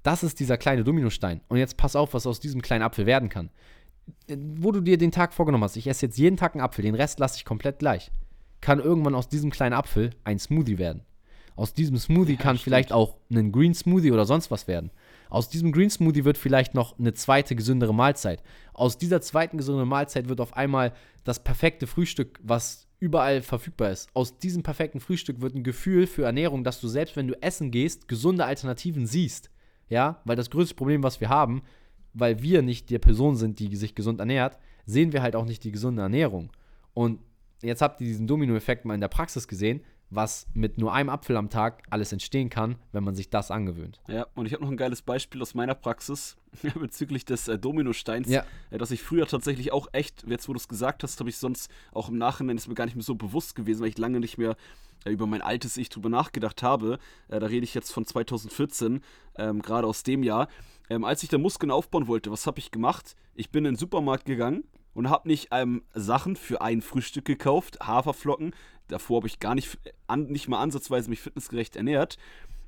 Das 0.02 0.22
ist 0.22 0.40
dieser 0.40 0.58
kleine 0.58 0.84
Dominostein. 0.84 1.40
Und 1.48 1.58
jetzt 1.58 1.76
pass 1.76 1.94
auf, 1.94 2.14
was 2.14 2.26
aus 2.26 2.40
diesem 2.40 2.62
kleinen 2.62 2.82
Apfel 2.82 3.06
werden 3.06 3.28
kann. 3.28 3.50
Wo 4.56 4.72
du 4.72 4.80
dir 4.80 4.98
den 4.98 5.12
Tag 5.12 5.32
vorgenommen 5.32 5.62
hast, 5.64 5.76
ich 5.76 5.86
esse 5.86 6.06
jetzt 6.06 6.18
jeden 6.18 6.36
Tag 6.36 6.54
einen 6.54 6.64
Apfel, 6.64 6.82
den 6.82 6.96
Rest 6.96 7.20
lasse 7.20 7.36
ich 7.36 7.44
komplett 7.44 7.78
gleich. 7.78 8.10
Kann 8.60 8.80
irgendwann 8.80 9.14
aus 9.14 9.28
diesem 9.28 9.50
kleinen 9.50 9.74
Apfel 9.74 10.10
ein 10.24 10.38
Smoothie 10.38 10.78
werden. 10.78 11.02
Aus 11.54 11.74
diesem 11.74 11.98
Smoothie 11.98 12.32
ja, 12.34 12.38
kann 12.38 12.56
stimmt. 12.56 12.64
vielleicht 12.64 12.92
auch 12.92 13.16
ein 13.30 13.52
Green 13.52 13.74
Smoothie 13.74 14.10
oder 14.10 14.24
sonst 14.24 14.50
was 14.50 14.66
werden. 14.66 14.90
Aus 15.28 15.48
diesem 15.48 15.70
Green 15.70 15.90
Smoothie 15.90 16.24
wird 16.24 16.38
vielleicht 16.38 16.74
noch 16.74 16.98
eine 16.98 17.14
zweite 17.14 17.54
gesündere 17.54 17.94
Mahlzeit. 17.94 18.42
Aus 18.72 18.98
dieser 18.98 19.20
zweiten 19.20 19.58
gesünderen 19.58 19.88
Mahlzeit 19.88 20.28
wird 20.28 20.40
auf 20.40 20.56
einmal 20.56 20.92
das 21.24 21.44
perfekte 21.44 21.86
Frühstück, 21.86 22.40
was 22.42 22.88
überall 23.02 23.42
verfügbar 23.42 23.90
ist. 23.90 24.08
Aus 24.14 24.38
diesem 24.38 24.62
perfekten 24.62 25.00
Frühstück 25.00 25.40
wird 25.40 25.56
ein 25.56 25.64
Gefühl 25.64 26.06
für 26.06 26.24
Ernährung, 26.24 26.62
dass 26.62 26.80
du 26.80 26.86
selbst, 26.86 27.16
wenn 27.16 27.26
du 27.26 27.42
essen 27.42 27.72
gehst, 27.72 28.06
gesunde 28.06 28.44
Alternativen 28.44 29.06
siehst. 29.06 29.50
Ja, 29.88 30.22
weil 30.24 30.36
das 30.36 30.50
größte 30.50 30.76
Problem, 30.76 31.02
was 31.02 31.20
wir 31.20 31.28
haben, 31.28 31.62
weil 32.14 32.42
wir 32.42 32.62
nicht 32.62 32.90
die 32.90 32.98
Person 33.00 33.34
sind, 33.34 33.58
die 33.58 33.74
sich 33.74 33.96
gesund 33.96 34.20
ernährt, 34.20 34.56
sehen 34.86 35.12
wir 35.12 35.20
halt 35.20 35.34
auch 35.34 35.44
nicht 35.44 35.64
die 35.64 35.72
gesunde 35.72 36.00
Ernährung. 36.02 36.52
Und 36.94 37.18
jetzt 37.60 37.82
habt 37.82 38.00
ihr 38.00 38.06
diesen 38.06 38.28
Dominoeffekt 38.28 38.84
mal 38.84 38.94
in 38.94 39.00
der 39.00 39.08
Praxis 39.08 39.48
gesehen 39.48 39.82
was 40.14 40.46
mit 40.54 40.78
nur 40.78 40.92
einem 40.92 41.08
Apfel 41.08 41.36
am 41.36 41.48
Tag 41.48 41.82
alles 41.90 42.12
entstehen 42.12 42.50
kann, 42.50 42.76
wenn 42.92 43.02
man 43.02 43.14
sich 43.14 43.30
das 43.30 43.50
angewöhnt. 43.50 44.00
Ja, 44.08 44.26
und 44.34 44.46
ich 44.46 44.52
habe 44.52 44.62
noch 44.62 44.70
ein 44.70 44.76
geiles 44.76 45.02
Beispiel 45.02 45.40
aus 45.40 45.54
meiner 45.54 45.74
Praxis 45.74 46.36
bezüglich 46.74 47.24
des 47.24 47.48
äh, 47.48 47.58
Dominosteins, 47.58 48.28
ja. 48.28 48.44
äh, 48.70 48.78
dass 48.78 48.90
ich 48.90 49.02
früher 49.02 49.26
tatsächlich 49.26 49.72
auch 49.72 49.88
echt, 49.92 50.24
jetzt 50.26 50.48
wo 50.48 50.52
du 50.52 50.58
es 50.58 50.68
gesagt 50.68 51.02
hast, 51.02 51.18
habe 51.20 51.30
ich 51.30 51.38
sonst 51.38 51.70
auch 51.92 52.08
im 52.08 52.18
Nachhinein 52.18 52.56
ist 52.56 52.68
mir 52.68 52.74
gar 52.74 52.84
nicht 52.84 52.94
mehr 52.94 53.02
so 53.02 53.14
bewusst 53.14 53.54
gewesen, 53.54 53.80
weil 53.80 53.88
ich 53.88 53.98
lange 53.98 54.20
nicht 54.20 54.38
mehr 54.38 54.56
äh, 55.04 55.10
über 55.10 55.26
mein 55.26 55.42
altes 55.42 55.76
Ich 55.76 55.88
drüber 55.88 56.08
nachgedacht 56.08 56.62
habe. 56.62 56.98
Äh, 57.28 57.40
da 57.40 57.46
rede 57.46 57.64
ich 57.64 57.74
jetzt 57.74 57.92
von 57.92 58.04
2014, 58.04 59.00
ähm, 59.36 59.62
gerade 59.62 59.86
aus 59.86 60.02
dem 60.02 60.22
Jahr. 60.22 60.48
Ähm, 60.90 61.04
als 61.04 61.22
ich 61.22 61.30
da 61.30 61.38
Muskeln 61.38 61.70
aufbauen 61.70 62.06
wollte, 62.06 62.30
was 62.30 62.46
habe 62.46 62.58
ich 62.58 62.70
gemacht? 62.70 63.16
Ich 63.34 63.50
bin 63.50 63.64
in 63.64 63.74
den 63.74 63.78
Supermarkt 63.78 64.26
gegangen 64.26 64.64
und 64.94 65.10
habe 65.10 65.28
nicht 65.28 65.48
ähm, 65.52 65.82
Sachen 65.94 66.36
für 66.36 66.60
ein 66.62 66.82
Frühstück 66.82 67.24
gekauft, 67.24 67.78
Haferflocken, 67.80 68.54
davor 68.88 69.18
habe 69.18 69.26
ich 69.26 69.40
gar 69.40 69.54
nicht, 69.54 69.78
an, 70.06 70.24
nicht 70.24 70.48
mal 70.48 70.60
ansatzweise 70.60 71.10
mich 71.10 71.20
fitnessgerecht 71.20 71.76
ernährt. 71.76 72.18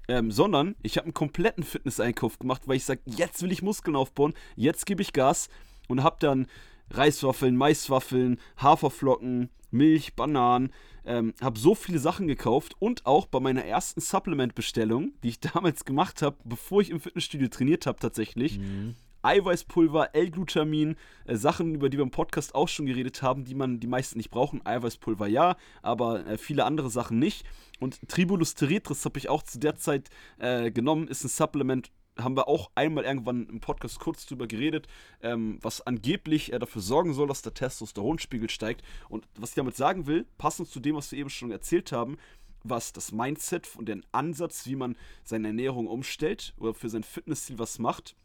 Ähm, 0.06 0.30
sondern 0.30 0.74
ich 0.82 0.98
habe 0.98 1.06
einen 1.06 1.14
kompletten 1.14 1.64
Fitnesseinkauf 1.64 2.38
gemacht, 2.38 2.62
weil 2.66 2.76
ich 2.76 2.84
sage, 2.84 3.00
jetzt 3.06 3.42
will 3.42 3.50
ich 3.50 3.62
Muskeln 3.62 3.96
aufbauen, 3.96 4.34
jetzt 4.54 4.84
gebe 4.84 5.00
ich 5.00 5.14
Gas 5.14 5.48
und 5.88 6.02
habe 6.02 6.16
dann 6.20 6.46
Reiswaffeln, 6.90 7.56
Maiswaffeln, 7.56 8.38
Haferflocken, 8.58 9.48
Milch, 9.70 10.14
Bananen, 10.14 10.72
ähm, 11.04 11.34
habe 11.40 11.58
so 11.58 11.74
viele 11.74 11.98
Sachen 11.98 12.28
gekauft 12.28 12.74
und 12.78 13.06
auch 13.06 13.26
bei 13.26 13.40
meiner 13.40 13.64
ersten 13.64 14.00
Supplement-Bestellung, 14.00 15.12
die 15.22 15.30
ich 15.30 15.40
damals 15.54 15.84
gemacht 15.84 16.22
habe, 16.22 16.36
bevor 16.44 16.80
ich 16.80 16.90
im 16.90 17.00
Fitnessstudio 17.00 17.48
trainiert 17.48 17.86
habe 17.86 17.98
tatsächlich, 17.98 18.58
mhm. 18.58 18.96
Eiweißpulver, 19.24 20.14
L-Glutamin, 20.14 20.96
äh, 21.24 21.36
Sachen, 21.36 21.74
über 21.74 21.88
die 21.88 21.96
wir 21.96 22.04
im 22.04 22.10
Podcast 22.10 22.54
auch 22.54 22.68
schon 22.68 22.86
geredet 22.86 23.22
haben, 23.22 23.44
die 23.44 23.54
man 23.54 23.80
die 23.80 23.86
meisten 23.86 24.18
nicht 24.18 24.30
brauchen. 24.30 24.64
Eiweißpulver 24.64 25.26
ja, 25.26 25.56
aber 25.82 26.26
äh, 26.26 26.38
viele 26.38 26.64
andere 26.64 26.90
Sachen 26.90 27.18
nicht. 27.18 27.44
Und 27.80 28.08
Tribulus 28.08 28.54
terretris 28.54 29.04
habe 29.04 29.18
ich 29.18 29.28
auch 29.28 29.42
zu 29.42 29.58
der 29.58 29.76
Zeit 29.76 30.10
äh, 30.38 30.70
genommen, 30.70 31.08
ist 31.08 31.24
ein 31.24 31.28
Supplement, 31.28 31.90
haben 32.18 32.36
wir 32.36 32.48
auch 32.48 32.70
einmal 32.74 33.04
irgendwann 33.04 33.46
im 33.48 33.60
Podcast 33.60 33.98
kurz 33.98 34.26
drüber 34.26 34.46
geredet, 34.46 34.86
ähm, 35.20 35.58
was 35.62 35.80
angeblich 35.80 36.52
äh, 36.52 36.58
dafür 36.58 36.82
sorgen 36.82 37.12
soll, 37.12 37.28
dass 37.28 37.42
der 37.42 37.54
Testosteronspiegel 37.54 38.50
steigt. 38.50 38.82
Und 39.08 39.26
was 39.36 39.50
ich 39.50 39.56
damit 39.56 39.76
sagen 39.76 40.06
will, 40.06 40.26
passend 40.38 40.68
zu 40.68 40.80
dem, 40.80 40.96
was 40.96 41.10
wir 41.10 41.18
eben 41.18 41.30
schon 41.30 41.50
erzählt 41.50 41.92
haben, 41.92 42.16
was 42.62 42.92
das 42.92 43.12
Mindset 43.12 43.76
und 43.76 43.88
den 43.88 44.04
Ansatz, 44.12 44.66
wie 44.66 44.76
man 44.76 44.96
seine 45.22 45.48
Ernährung 45.48 45.86
umstellt 45.86 46.54
oder 46.58 46.74
für 46.74 46.88
sein 46.88 47.02
Fitnessziel 47.02 47.58
was 47.58 47.78
macht, 47.78 48.16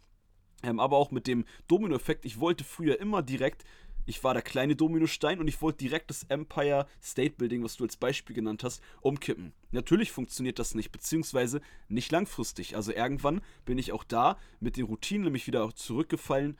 ähm, 0.63 0.79
aber 0.79 0.97
auch 0.97 1.11
mit 1.11 1.27
dem 1.27 1.45
Domino-Effekt. 1.67 2.25
Ich 2.25 2.39
wollte 2.39 2.63
früher 2.63 2.99
immer 2.99 3.21
direkt, 3.21 3.63
ich 4.05 4.23
war 4.23 4.33
der 4.33 4.41
kleine 4.41 4.75
Dominostein 4.75 5.39
und 5.39 5.47
ich 5.47 5.61
wollte 5.61 5.79
direkt 5.79 6.09
das 6.09 6.23
Empire 6.23 6.87
State 7.01 7.35
Building, 7.37 7.63
was 7.63 7.77
du 7.77 7.83
als 7.83 7.97
Beispiel 7.97 8.35
genannt 8.35 8.63
hast, 8.63 8.81
umkippen. 9.01 9.53
Natürlich 9.71 10.11
funktioniert 10.11 10.57
das 10.57 10.73
nicht, 10.73 10.91
beziehungsweise 10.91 11.61
nicht 11.87 12.11
langfristig. 12.11 12.75
Also 12.75 12.91
irgendwann 12.91 13.41
bin 13.65 13.77
ich 13.77 13.91
auch 13.91 14.03
da 14.03 14.37
mit 14.59 14.77
den 14.77 14.85
Routinen 14.85 15.25
nämlich 15.25 15.47
wieder 15.47 15.75
zurückgefallen, 15.75 16.57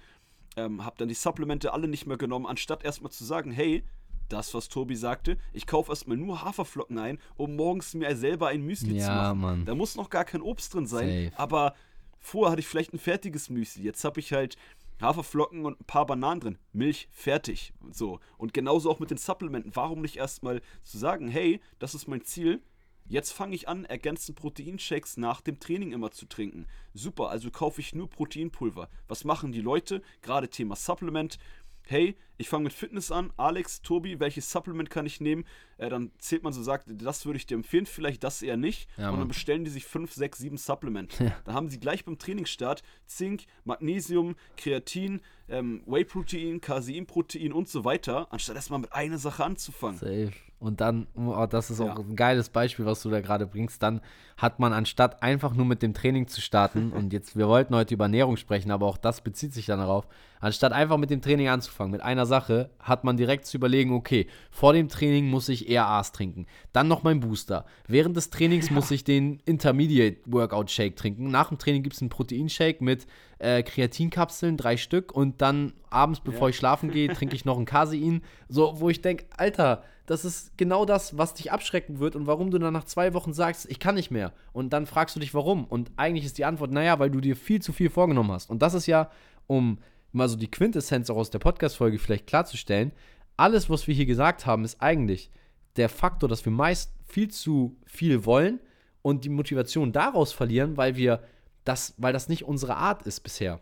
ähm, 0.58 0.86
habe 0.86 0.98
dann 0.98 1.08
die 1.08 1.16
Supplemente 1.16 1.74
alle 1.74 1.88
nicht 1.88 2.06
mehr 2.06 2.18
genommen, 2.18 2.46
anstatt 2.46 2.84
erstmal 2.84 3.12
zu 3.12 3.24
sagen, 3.24 3.52
hey, 3.52 3.84
das, 4.30 4.54
was 4.54 4.70
Tobi 4.70 4.96
sagte, 4.96 5.38
ich 5.54 5.66
kaufe 5.66 5.92
erstmal 5.92 6.18
nur 6.18 6.44
Haferflocken 6.44 6.98
ein, 7.00 7.20
um 7.36 7.56
morgens 7.56 7.94
mir 7.96 8.16
selber 8.16 8.50
ein 8.50 8.62
Müsli 8.62 8.98
ja, 8.98 9.06
zu 9.06 9.12
machen. 9.12 9.40
Mann. 9.40 9.66
Da 9.66 9.76
muss 9.76 9.96
noch 9.96 10.10
gar 10.10 10.24
kein 10.24 10.42
Obst 10.42 10.74
drin 10.74 10.86
sein, 10.86 11.26
Safe. 11.26 11.40
aber 11.40 11.76
Vorher 12.20 12.52
hatte 12.52 12.60
ich 12.62 12.68
vielleicht 12.68 12.94
ein 12.94 13.00
fertiges 13.00 13.50
Müsli. 13.50 13.84
Jetzt 13.84 14.04
habe 14.04 14.20
ich 14.20 14.34
halt 14.34 14.58
Haferflocken 15.02 15.66
und 15.66 15.80
ein 15.80 15.86
paar 15.86 16.06
Bananen 16.06 16.42
drin. 16.42 16.58
Milch, 16.74 17.08
fertig. 17.12 17.74
So. 17.92 18.20
Und 18.38 18.54
genauso 18.54 18.92
auch 18.92 19.00
mit 19.00 19.12
den 19.12 19.18
Supplementen. 19.18 19.76
Warum 19.76 20.02
nicht 20.02 20.18
erstmal 20.18 20.62
zu 20.84 20.98
sagen, 20.98 21.30
hey, 21.30 21.62
das 21.80 21.96
ist 21.96 22.08
mein 22.08 22.24
Ziel. 22.24 22.62
Jetzt 23.06 23.32
fange 23.32 23.56
ich 23.56 23.68
an, 23.68 23.86
ergänzend 23.86 24.38
Proteinshakes 24.38 25.18
nach 25.18 25.42
dem 25.42 25.60
Training 25.60 25.94
immer 25.94 26.12
zu 26.12 26.28
trinken. 26.28 26.68
Super, 26.94 27.30
also 27.30 27.50
kaufe 27.50 27.82
ich 27.82 27.96
nur 27.96 28.08
Proteinpulver. 28.08 28.88
Was 29.08 29.24
machen 29.24 29.52
die 29.52 29.62
Leute? 29.62 30.04
Gerade 30.22 30.48
Thema 30.48 30.76
Supplement 30.76 31.40
hey, 31.90 32.16
ich 32.38 32.48
fange 32.48 32.66
mit 32.66 32.74
Fitness 32.74 33.12
an, 33.12 33.34
Alex, 33.36 33.82
Tobi, 33.82 34.20
welches 34.20 34.50
Supplement 34.50 34.90
kann 34.90 35.06
ich 35.06 35.20
nehmen? 35.20 35.44
Äh, 35.78 35.90
dann 35.90 36.12
zählt 36.20 36.44
man 36.44 36.54
so, 36.54 36.64
sagt, 36.64 36.86
das 36.88 37.26
würde 37.26 37.38
ich 37.38 37.46
dir 37.46 37.56
empfehlen, 37.56 37.86
vielleicht 37.86 38.24
das 38.24 38.42
eher 38.42 38.58
nicht. 38.58 38.88
Ja, 38.98 39.10
und 39.10 39.20
dann 39.20 39.28
bestellen 39.28 39.66
die 39.66 39.72
sich 39.72 39.86
5, 39.86 40.14
6, 40.14 40.38
7 40.40 40.58
Supplement. 40.58 41.20
Ja. 41.20 41.36
Dann 41.44 41.56
haben 41.56 41.70
sie 41.70 41.80
gleich 41.80 42.06
beim 42.06 42.18
Trainingsstart 42.18 42.82
Zink, 43.06 43.44
Magnesium, 43.66 44.36
Kreatin, 44.56 45.22
ähm, 45.50 45.84
Whey-Protein, 45.86 46.62
Casein-Protein 46.62 47.52
und 47.52 47.68
so 47.68 47.84
weiter, 47.84 48.32
anstatt 48.32 48.56
erstmal 48.56 48.80
mit 48.80 48.94
einer 48.94 49.18
Sache 49.18 49.44
anzufangen. 49.44 50.00
Safe. 50.00 50.32
Und 50.60 50.82
dann, 50.82 51.08
oh, 51.16 51.46
das 51.50 51.70
ist 51.70 51.80
auch 51.80 51.98
ja. 51.98 52.04
ein 52.04 52.18
geiles 52.18 52.50
Beispiel, 52.50 52.86
was 52.86 53.02
du 53.02 53.10
da 53.10 53.22
gerade 53.22 53.48
bringst. 53.48 53.82
Dann 53.82 54.02
hat 54.36 54.60
man 54.60 54.74
anstatt 54.74 55.24
einfach 55.24 55.54
nur 55.54 55.66
mit 55.66 55.82
dem 55.82 55.94
Training 55.94 56.28
zu 56.28 56.42
starten, 56.42 56.92
und 56.96 57.14
jetzt, 57.14 57.38
wir 57.38 57.48
wollten 57.48 57.76
heute 57.76 57.94
über 57.94 58.06
Ernährung 58.06 58.36
sprechen, 58.36 58.72
aber 58.72 58.86
auch 58.86 58.98
das 58.98 59.22
bezieht 59.22 59.54
sich 59.54 59.68
dann 59.68 59.80
darauf, 59.80 60.06
anstatt 60.42 60.74
einfach 60.74 60.98
mit 60.98 61.10
dem 61.10 61.22
Training 61.22 61.48
anzufangen, 61.48 61.92
mit 61.92 62.02
einer 62.02 62.26
Sache, 62.26 62.70
hat 62.80 63.06
man 63.06 63.16
direkt 63.16 63.46
zu 63.46 63.56
überlegen, 63.56 63.94
okay, 63.94 64.28
vor 64.52 64.74
dem 64.74 64.90
Training 64.90 65.30
muss 65.30 65.48
ich 65.48 65.70
eher 65.70 65.86
Aas 65.88 66.12
trinken, 66.12 66.46
dann 66.74 66.90
noch 66.90 67.04
mein 67.04 67.22
Booster. 67.22 67.66
Während 67.88 68.18
des 68.18 68.30
Trainings 68.30 68.68
ja. 68.68 68.74
muss 68.74 68.92
ich 68.92 69.06
den 69.06 69.40
Intermediate 69.46 70.18
Workout 70.26 70.72
Shake 70.72 70.98
trinken. 70.98 71.32
Nach 71.32 71.50
dem 71.50 71.58
Training 71.58 71.84
gibt 71.84 71.96
es 71.96 72.02
einen 72.02 72.10
Proteinshake 72.10 72.84
mit 72.84 73.08
äh, 73.40 73.64
Kreatinkapseln, 73.64 74.58
drei 74.58 74.76
Stück, 74.76 75.14
und 75.14 75.42
dann 75.42 75.74
abends, 75.90 76.20
bevor 76.20 76.48
ja. 76.48 76.50
ich 76.50 76.58
schlafen 76.58 76.92
gehe, 76.92 77.14
trinke 77.14 77.36
ich 77.36 77.46
noch 77.46 77.58
ein 77.58 77.66
Casein. 77.66 78.22
So, 78.50 78.80
wo 78.80 78.90
ich 78.90 79.02
denke, 79.02 79.26
Alter, 79.38 79.84
das 80.10 80.26
ist 80.26 80.58
genau 80.58 80.86
das, 80.86 81.20
was 81.20 81.36
dich 81.36 81.52
abschrecken 81.52 82.00
wird 82.00 82.16
und 82.16 82.26
warum 82.26 82.50
du 82.50 82.58
dann 82.58 82.74
nach 82.74 82.86
zwei 82.86 83.14
Wochen 83.14 83.32
sagst, 83.32 83.70
ich 83.70 83.78
kann 83.78 83.94
nicht 83.94 84.10
mehr. 84.10 84.34
Und 84.54 84.74
dann 84.74 84.88
fragst 84.88 85.16
du 85.16 85.20
dich, 85.20 85.36
warum. 85.36 85.66
Und 85.66 85.92
eigentlich 85.98 86.26
ist 86.26 86.40
die 86.40 86.46
Antwort, 86.46 86.72
naja, 86.72 86.98
weil 86.98 87.12
du 87.12 87.22
dir 87.22 87.36
viel 87.36 87.62
zu 87.62 87.74
viel 87.74 87.92
vorgenommen 87.92 88.32
hast. 88.32 88.50
Und 88.50 88.64
das 88.64 88.74
ist 88.74 88.88
ja, 88.88 89.12
um 89.46 89.78
mal 90.12 90.28
so 90.28 90.36
die 90.36 90.50
Quintessenz 90.50 91.12
auch 91.12 91.18
aus 91.18 91.30
der 91.30 91.38
Podcast-Folge 91.38 92.00
vielleicht 92.00 92.26
klarzustellen, 92.26 92.92
alles, 93.38 93.70
was 93.70 93.86
wir 93.86 93.94
hier 93.94 94.08
gesagt 94.08 94.48
haben, 94.48 94.66
ist 94.66 94.82
eigentlich 94.82 95.30
der 95.76 95.90
Faktor, 95.90 96.28
dass 96.28 96.44
wir 96.44 96.52
meist 96.52 96.92
viel 97.06 97.28
zu 97.28 97.78
viel 97.86 98.26
wollen 98.26 98.60
und 99.04 99.26
die 99.26 99.30
Motivation 99.30 99.92
daraus 99.92 100.34
verlieren, 100.34 100.76
weil 100.76 100.96
wir 100.96 101.22
das, 101.66 101.94
weil 101.98 102.14
das 102.14 102.30
nicht 102.30 102.46
unsere 102.46 102.78
Art 102.78 103.04
ist 103.04 103.20
bisher. 103.20 103.62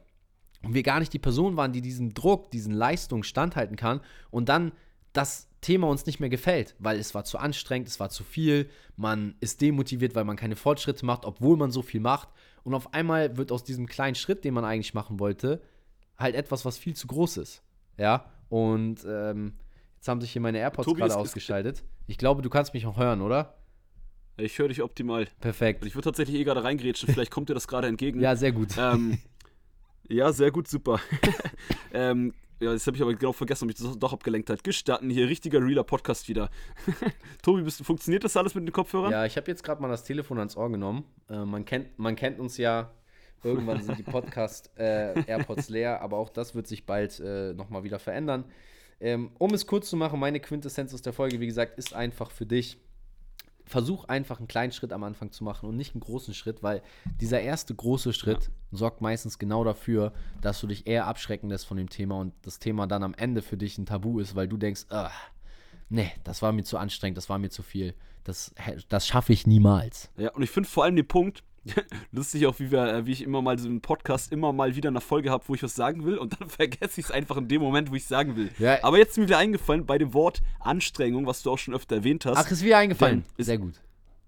Und 0.64 0.74
wir 0.74 0.84
gar 0.84 1.00
nicht 1.00 1.12
die 1.12 1.20
Person 1.20 1.58
waren, 1.58 1.74
die 1.74 1.82
diesen 1.82 2.14
Druck, 2.14 2.52
diesen 2.52 2.74
Leistung 2.74 3.24
standhalten 3.24 3.76
kann 3.76 4.00
und 4.32 4.48
dann 4.48 4.72
das 5.14 5.48
Thema 5.62 5.88
uns 5.88 6.06
nicht 6.06 6.20
mehr 6.20 6.30
gefällt, 6.30 6.76
weil 6.80 7.00
es 7.00 7.16
war 7.16 7.24
zu 7.24 7.38
anstrengend, 7.38 7.88
es 7.88 8.00
war 8.00 8.10
zu 8.10 8.24
viel, 8.24 8.70
man 8.96 9.36
ist 9.40 9.62
demotiviert, 9.62 10.16
weil 10.16 10.24
man 10.24 10.38
keine 10.38 10.56
Fortschritte 10.56 11.06
macht, 11.06 11.26
obwohl 11.26 11.58
man 11.58 11.72
so 11.72 11.82
viel 11.82 12.00
macht. 12.00 12.30
Und 12.64 12.74
auf 12.74 12.94
einmal 12.94 13.38
wird 13.38 13.52
aus 13.52 13.64
diesem 13.64 13.88
kleinen 13.88 14.16
Schritt, 14.16 14.44
den 14.44 14.54
man 14.54 14.66
eigentlich 14.66 14.94
machen 14.94 15.20
wollte, 15.20 15.62
halt 16.18 16.36
etwas, 16.36 16.66
was 16.66 16.78
viel 16.78 16.96
zu 16.96 17.08
groß 17.08 17.38
ist. 17.38 17.64
Ja, 17.98 18.32
und 18.50 19.06
ähm, 19.08 19.54
jetzt 19.96 20.08
haben 20.08 20.22
sich 20.22 20.32
hier 20.32 20.42
meine 20.42 20.60
AirPods 20.60 20.94
gerade 20.94 21.16
ausgeschaltet. 21.16 21.84
Ich 22.06 22.18
glaube, 22.18 22.42
du 22.42 22.50
kannst 22.50 22.74
mich 22.74 22.86
auch 22.86 22.98
hören, 22.98 23.22
oder? 23.22 23.58
Ich 24.38 24.60
höre 24.60 24.68
dich 24.68 24.84
optimal. 24.84 25.28
Perfekt. 25.40 25.84
Ich 25.86 25.96
würde 25.96 26.06
tatsächlich 26.06 26.40
eh 26.40 26.44
gerade 26.44 26.64
reingrätschen, 26.64 27.12
vielleicht 27.12 27.32
kommt 27.32 27.50
dir 27.50 27.56
das 27.56 27.68
gerade 27.68 27.88
entgegen. 27.88 28.20
ja, 28.20 28.36
sehr 28.36 28.52
gut. 28.52 28.70
Ähm, 28.78 29.18
ja, 30.10 30.32
sehr 30.32 30.52
gut, 30.52 30.68
super. 30.68 31.00
ähm, 31.94 32.34
ja, 32.60 32.74
das 32.74 32.88
habe 32.88 32.98
ich 32.98 33.04
aber 33.04 33.14
genau 33.14 33.34
vergessen, 33.34 33.66
ob 33.66 33.68
mich 33.68 33.78
das 33.78 34.00
doch 34.00 34.14
abgelenkt 34.14 34.50
hat. 34.50 34.64
Gestatten, 34.64 35.10
hier 35.10 35.28
richtiger 35.28 35.60
realer 35.60 35.84
Podcast 35.84 36.28
wieder. 36.28 36.50
Tobi, 37.44 37.62
bist, 37.62 37.84
funktioniert 37.86 38.24
das 38.24 38.36
alles 38.36 38.56
mit 38.56 38.68
den 38.68 38.72
Kopfhörern? 38.72 39.12
Ja, 39.12 39.26
ich 39.26 39.38
habe 39.38 39.50
jetzt 39.50 39.64
gerade 39.64 39.82
mal 39.82 39.90
das 39.90 40.04
Telefon 40.04 40.40
ans 40.40 40.58
Ohr 40.58 40.70
genommen. 40.72 41.06
Äh, 41.30 41.46
man, 41.46 41.66
kennt, 41.66 41.98
man 42.00 42.16
kennt 42.16 42.40
uns 42.40 42.58
ja. 42.58 42.92
Irgendwann 43.44 43.84
sind 43.84 44.00
die 44.00 44.04
Podcast-AirPods 44.04 45.70
äh, 45.70 45.72
leer, 45.72 46.02
aber 46.02 46.18
auch 46.18 46.30
das 46.30 46.56
wird 46.56 46.66
sich 46.66 46.86
bald 46.86 47.20
äh, 47.20 47.54
nochmal 47.54 47.84
wieder 47.84 48.00
verändern. 48.00 48.46
Ähm, 49.00 49.30
um 49.38 49.54
es 49.54 49.68
kurz 49.68 49.90
zu 49.90 49.96
machen, 49.96 50.20
meine 50.20 50.40
Quintessenz 50.40 50.94
aus 50.94 51.04
der 51.04 51.14
Folge, 51.14 51.40
wie 51.40 51.46
gesagt, 51.46 51.78
ist 51.78 51.94
einfach 51.94 52.32
für 52.32 52.48
dich 52.48 52.80
versuch 53.68 54.06
einfach 54.06 54.40
einen 54.40 54.48
kleinen 54.48 54.72
Schritt 54.72 54.94
am 54.94 55.04
Anfang 55.04 55.32
zu 55.32 55.44
machen 55.44 55.68
und 55.68 55.76
nicht 55.76 55.94
einen 55.94 56.02
großen 56.02 56.34
Schritt, 56.34 56.64
weil 56.64 56.82
dieser 57.20 57.42
erste 57.42 57.76
große 57.76 58.14
Schritt 58.14 58.46
ja. 58.46 58.78
sorgt 58.78 59.02
meistens 59.02 59.38
genau 59.38 59.64
dafür, 59.64 60.14
dass 60.42 60.60
du 60.62 60.68
dich 60.68 60.88
eher 60.88 61.06
abschrecken 61.06 61.50
lässt 61.50 61.66
von 61.66 61.78
dem 61.78 61.90
Thema 61.90 62.20
und 62.20 62.34
das 62.44 62.60
Thema 62.60 62.88
dann 62.88 63.04
am 63.04 63.14
Ende 63.14 63.42
für 63.42 63.58
dich 63.58 63.78
ein 63.78 63.86
Tabu 63.86 64.20
ist, 64.20 64.36
weil 64.36 64.48
du 64.48 64.58
denkst, 64.58 64.86
nee, 65.90 66.12
das 66.24 66.42
war 66.42 66.52
mir 66.52 66.64
zu 66.64 66.78
anstrengend, 66.78 67.18
das 67.18 67.30
war 67.30 67.38
mir 67.38 67.50
zu 67.50 67.64
viel, 67.64 67.94
das, 68.24 68.54
das 68.90 69.08
schaffe 69.08 69.34
ich 69.34 69.46
niemals. 69.48 70.10
Ja, 70.18 70.32
und 70.32 70.44
ich 70.44 70.50
finde 70.50 70.70
vor 70.70 70.84
allem 70.84 70.96
den 70.96 71.08
Punkt, 71.08 71.44
lustig 72.12 72.46
auch, 72.48 72.60
wie, 72.60 72.72
wir, 72.72 72.88
äh, 72.88 73.06
wie 73.06 73.12
ich 73.12 73.22
immer 73.22 73.42
mal 73.42 73.58
so 73.58 73.68
einen 73.68 73.82
Podcast 73.82 74.32
immer 74.32 74.54
mal 74.54 74.76
wieder 74.76 74.90
eine 74.90 75.02
Folge 75.02 75.30
habe, 75.30 75.44
wo 75.48 75.56
ich 75.56 75.64
was 75.64 75.76
sagen 75.76 76.06
will 76.06 76.18
und 76.18 76.40
dann 76.40 76.50
vergesse 76.50 77.00
ich 77.00 77.08
es 77.08 77.12
einfach 77.12 77.38
in 77.38 77.48
dem 77.48 77.62
Moment, 77.62 77.92
wo 77.92 77.96
ich 77.96 78.06
sagen 78.06 78.36
will. 78.36 78.52
Ja. 78.60 78.84
Aber 78.84 78.98
jetzt 78.98 79.12
ist 79.12 79.18
mir 79.18 79.26
wieder 79.26 79.38
eingefallen 79.38 79.86
bei 79.86 79.98
dem 79.98 80.14
Wort 80.14 80.42
Anstrengung, 80.60 81.26
was 81.26 81.44
du 81.44 81.52
auch 81.52 81.58
schon 81.58 81.74
öfter 81.74 81.98
erwähnt 81.98 82.26
hast. 82.26 82.38
Ach, 82.38 82.50
ist 82.50 82.64
wieder 82.64 82.78
eingefallen. 82.78 83.24
Ist, 83.38 83.48
Sehr 83.48 83.58
gut. 83.58 83.74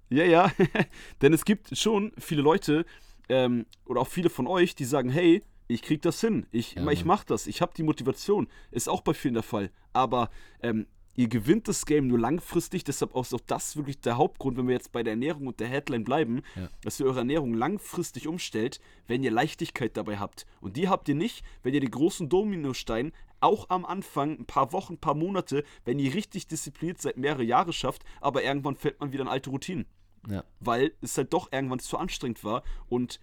Ja, 0.09 0.23
ja. 0.23 0.51
Denn 1.21 1.33
es 1.33 1.45
gibt 1.45 1.77
schon 1.77 2.11
viele 2.17 2.41
Leute 2.41 2.85
ähm, 3.29 3.65
oder 3.85 4.01
auch 4.01 4.07
viele 4.07 4.29
von 4.29 4.47
euch, 4.47 4.75
die 4.75 4.85
sagen, 4.85 5.09
hey, 5.09 5.43
ich 5.67 5.83
krieg 5.83 6.01
das 6.01 6.19
hin, 6.19 6.47
ich, 6.51 6.73
ja, 6.73 6.89
ich 6.89 7.05
mach 7.05 7.23
das, 7.23 7.45
ich 7.45 7.61
habe 7.61 7.73
die 7.77 7.83
Motivation. 7.83 8.47
Ist 8.71 8.89
auch 8.89 9.01
bei 9.01 9.13
vielen 9.13 9.35
der 9.35 9.43
Fall. 9.43 9.69
Aber 9.93 10.31
ähm, 10.63 10.87
ihr 11.15 11.27
gewinnt 11.27 11.67
das 11.67 11.85
Game 11.85 12.07
nur 12.07 12.19
langfristig, 12.19 12.83
deshalb 12.83 13.15
ist 13.15 13.33
auch 13.33 13.41
das 13.45 13.75
wirklich 13.75 13.99
der 14.01 14.17
Hauptgrund, 14.17 14.57
wenn 14.57 14.67
wir 14.67 14.73
jetzt 14.73 14.91
bei 14.91 15.03
der 15.03 15.13
Ernährung 15.13 15.47
und 15.47 15.59
der 15.59 15.67
Headline 15.67 16.03
bleiben, 16.03 16.41
ja. 16.55 16.69
dass 16.81 16.99
ihr 16.99 17.05
eure 17.05 17.19
Ernährung 17.19 17.53
langfristig 17.53 18.27
umstellt, 18.27 18.79
wenn 19.07 19.23
ihr 19.23 19.31
Leichtigkeit 19.31 19.97
dabei 19.97 20.17
habt. 20.17 20.45
Und 20.61 20.77
die 20.77 20.87
habt 20.87 21.09
ihr 21.09 21.15
nicht, 21.15 21.43
wenn 21.63 21.73
ihr 21.73 21.81
den 21.81 21.91
großen 21.91 22.29
Dominostein 22.29 23.11
auch 23.41 23.69
am 23.69 23.85
Anfang, 23.85 24.39
ein 24.39 24.45
paar 24.45 24.71
Wochen, 24.73 24.93
ein 24.93 24.99
paar 24.99 25.15
Monate, 25.15 25.63
wenn 25.85 25.99
ihr 25.99 26.13
richtig 26.13 26.47
diszipliniert 26.47 27.01
seid, 27.01 27.17
mehrere 27.17 27.43
Jahre 27.43 27.73
schafft, 27.73 28.03
aber 28.21 28.43
irgendwann 28.43 28.75
fällt 28.75 28.99
man 28.99 29.11
wieder 29.11 29.23
in 29.23 29.29
alte 29.29 29.49
Routinen. 29.49 29.85
Ja. 30.27 30.43
Weil 30.59 30.93
es 31.01 31.17
halt 31.17 31.33
doch 31.33 31.51
irgendwann 31.51 31.79
zu 31.79 31.97
anstrengend 31.97 32.43
war 32.43 32.63
und 32.87 33.19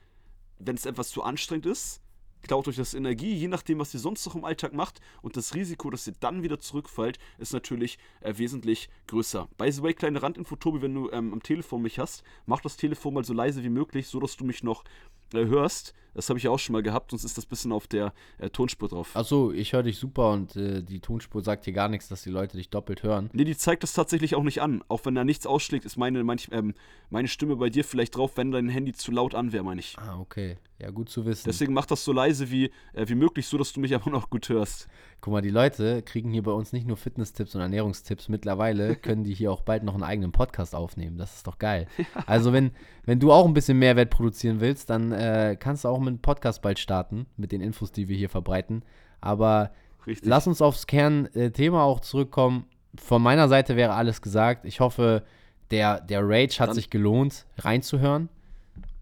wenn 0.58 0.76
es 0.76 0.86
etwas 0.86 1.10
zu 1.10 1.22
anstrengend 1.22 1.66
ist, 1.66 2.00
klaut 2.46 2.68
euch 2.68 2.76
das 2.76 2.94
Energie, 2.94 3.34
je 3.34 3.48
nachdem, 3.48 3.78
was 3.78 3.92
ihr 3.94 4.00
sonst 4.00 4.24
noch 4.26 4.34
im 4.34 4.44
Alltag 4.44 4.72
macht. 4.72 5.00
Und 5.22 5.36
das 5.36 5.54
Risiko, 5.54 5.90
dass 5.90 6.06
ihr 6.06 6.14
dann 6.20 6.42
wieder 6.42 6.58
zurückfällt, 6.58 7.18
ist 7.38 7.52
natürlich 7.52 7.98
äh, 8.20 8.36
wesentlich 8.36 8.88
größer. 9.06 9.48
By 9.58 9.70
the 9.70 9.82
way, 9.82 9.94
kleine 9.94 10.22
Randinfo, 10.22 10.56
Tobi, 10.56 10.82
wenn 10.82 10.94
du 10.94 11.10
ähm, 11.10 11.32
am 11.32 11.42
Telefon 11.42 11.82
mich 11.82 11.98
hast, 11.98 12.22
mach 12.46 12.60
das 12.60 12.76
Telefon 12.76 13.14
mal 13.14 13.24
so 13.24 13.32
leise 13.32 13.62
wie 13.62 13.68
möglich, 13.68 14.08
so 14.08 14.20
dass 14.20 14.36
du 14.36 14.44
mich 14.44 14.62
noch 14.62 14.84
hörst. 15.32 15.94
Das 16.16 16.30
habe 16.30 16.38
ich 16.38 16.44
ja 16.44 16.50
auch 16.50 16.58
schon 16.58 16.72
mal 16.72 16.82
gehabt, 16.82 17.10
sonst 17.10 17.24
ist 17.24 17.36
das 17.36 17.44
ein 17.44 17.50
bisschen 17.50 17.72
auf 17.72 17.86
der 17.86 18.14
äh, 18.38 18.48
Tonspur 18.48 18.88
drauf. 18.88 19.14
Achso, 19.14 19.52
ich 19.52 19.74
höre 19.74 19.82
dich 19.82 19.98
super 19.98 20.32
und 20.32 20.56
äh, 20.56 20.82
die 20.82 21.00
Tonspur 21.00 21.42
sagt 21.42 21.66
dir 21.66 21.74
gar 21.74 21.88
nichts, 21.88 22.08
dass 22.08 22.22
die 22.22 22.30
Leute 22.30 22.56
dich 22.56 22.70
doppelt 22.70 23.02
hören. 23.02 23.28
Nee, 23.34 23.44
die 23.44 23.56
zeigt 23.56 23.82
das 23.82 23.92
tatsächlich 23.92 24.34
auch 24.34 24.42
nicht 24.42 24.62
an. 24.62 24.82
Auch 24.88 25.04
wenn 25.04 25.14
da 25.14 25.24
nichts 25.24 25.46
ausschlägt, 25.46 25.84
ist 25.84 25.98
meine, 25.98 26.24
manch, 26.24 26.48
ähm, 26.52 26.72
meine 27.10 27.28
Stimme 27.28 27.56
bei 27.56 27.68
dir 27.68 27.84
vielleicht 27.84 28.16
drauf, 28.16 28.38
wenn 28.38 28.50
dein 28.50 28.70
Handy 28.70 28.94
zu 28.94 29.12
laut 29.12 29.34
an 29.34 29.52
wäre, 29.52 29.62
meine 29.62 29.80
ich. 29.80 29.94
Ah, 29.98 30.18
okay. 30.18 30.56
Ja, 30.78 30.90
gut 30.90 31.08
zu 31.08 31.24
wissen. 31.24 31.44
Deswegen 31.46 31.72
mach 31.72 31.86
das 31.86 32.04
so 32.04 32.12
leise 32.12 32.50
wie, 32.50 32.70
äh, 32.92 33.08
wie 33.08 33.14
möglich, 33.14 33.46
so 33.46 33.56
dass 33.56 33.72
du 33.72 33.80
mich 33.80 33.94
aber 33.94 34.10
noch 34.10 34.28
gut 34.30 34.48
hörst. 34.48 34.88
Guck 35.22 35.32
mal, 35.32 35.40
die 35.40 35.50
Leute 35.50 36.02
kriegen 36.02 36.30
hier 36.30 36.42
bei 36.42 36.52
uns 36.52 36.72
nicht 36.72 36.86
nur 36.86 36.98
Fitness-Tipps 36.98 37.54
und 37.54 37.62
Ernährungstipps. 37.62 38.28
Mittlerweile 38.28 38.96
können 38.96 39.24
die 39.24 39.34
hier 39.34 39.52
auch 39.52 39.62
bald 39.62 39.84
noch 39.84 39.94
einen 39.94 40.02
eigenen 40.02 40.32
Podcast 40.32 40.74
aufnehmen. 40.74 41.16
Das 41.16 41.36
ist 41.36 41.46
doch 41.46 41.58
geil. 41.58 41.86
Also, 42.26 42.52
wenn, 42.52 42.72
wenn 43.04 43.20
du 43.20 43.30
auch 43.30 43.46
ein 43.46 43.54
bisschen 43.54 43.78
Mehrwert 43.78 44.10
produzieren 44.10 44.60
willst, 44.60 44.90
dann 44.90 45.12
äh, 45.16 45.56
kannst 45.56 45.84
du 45.84 45.88
auch 45.88 45.98
mit 45.98 46.08
einem 46.08 46.18
Podcast 46.18 46.62
bald 46.62 46.78
starten, 46.78 47.26
mit 47.36 47.52
den 47.52 47.60
Infos, 47.60 47.92
die 47.92 48.08
wir 48.08 48.16
hier 48.16 48.28
verbreiten. 48.28 48.84
Aber 49.20 49.72
Richtig. 50.06 50.28
lass 50.28 50.46
uns 50.46 50.62
aufs 50.62 50.86
Kernthema 50.86 51.82
auch 51.82 52.00
zurückkommen. 52.00 52.66
Von 52.98 53.22
meiner 53.22 53.48
Seite 53.48 53.76
wäre 53.76 53.94
alles 53.94 54.22
gesagt. 54.22 54.64
Ich 54.64 54.80
hoffe, 54.80 55.24
der, 55.70 56.00
der 56.00 56.20
Rage 56.22 56.58
hat 56.60 56.68
dann 56.68 56.74
sich 56.74 56.90
gelohnt, 56.90 57.46
reinzuhören. 57.58 58.28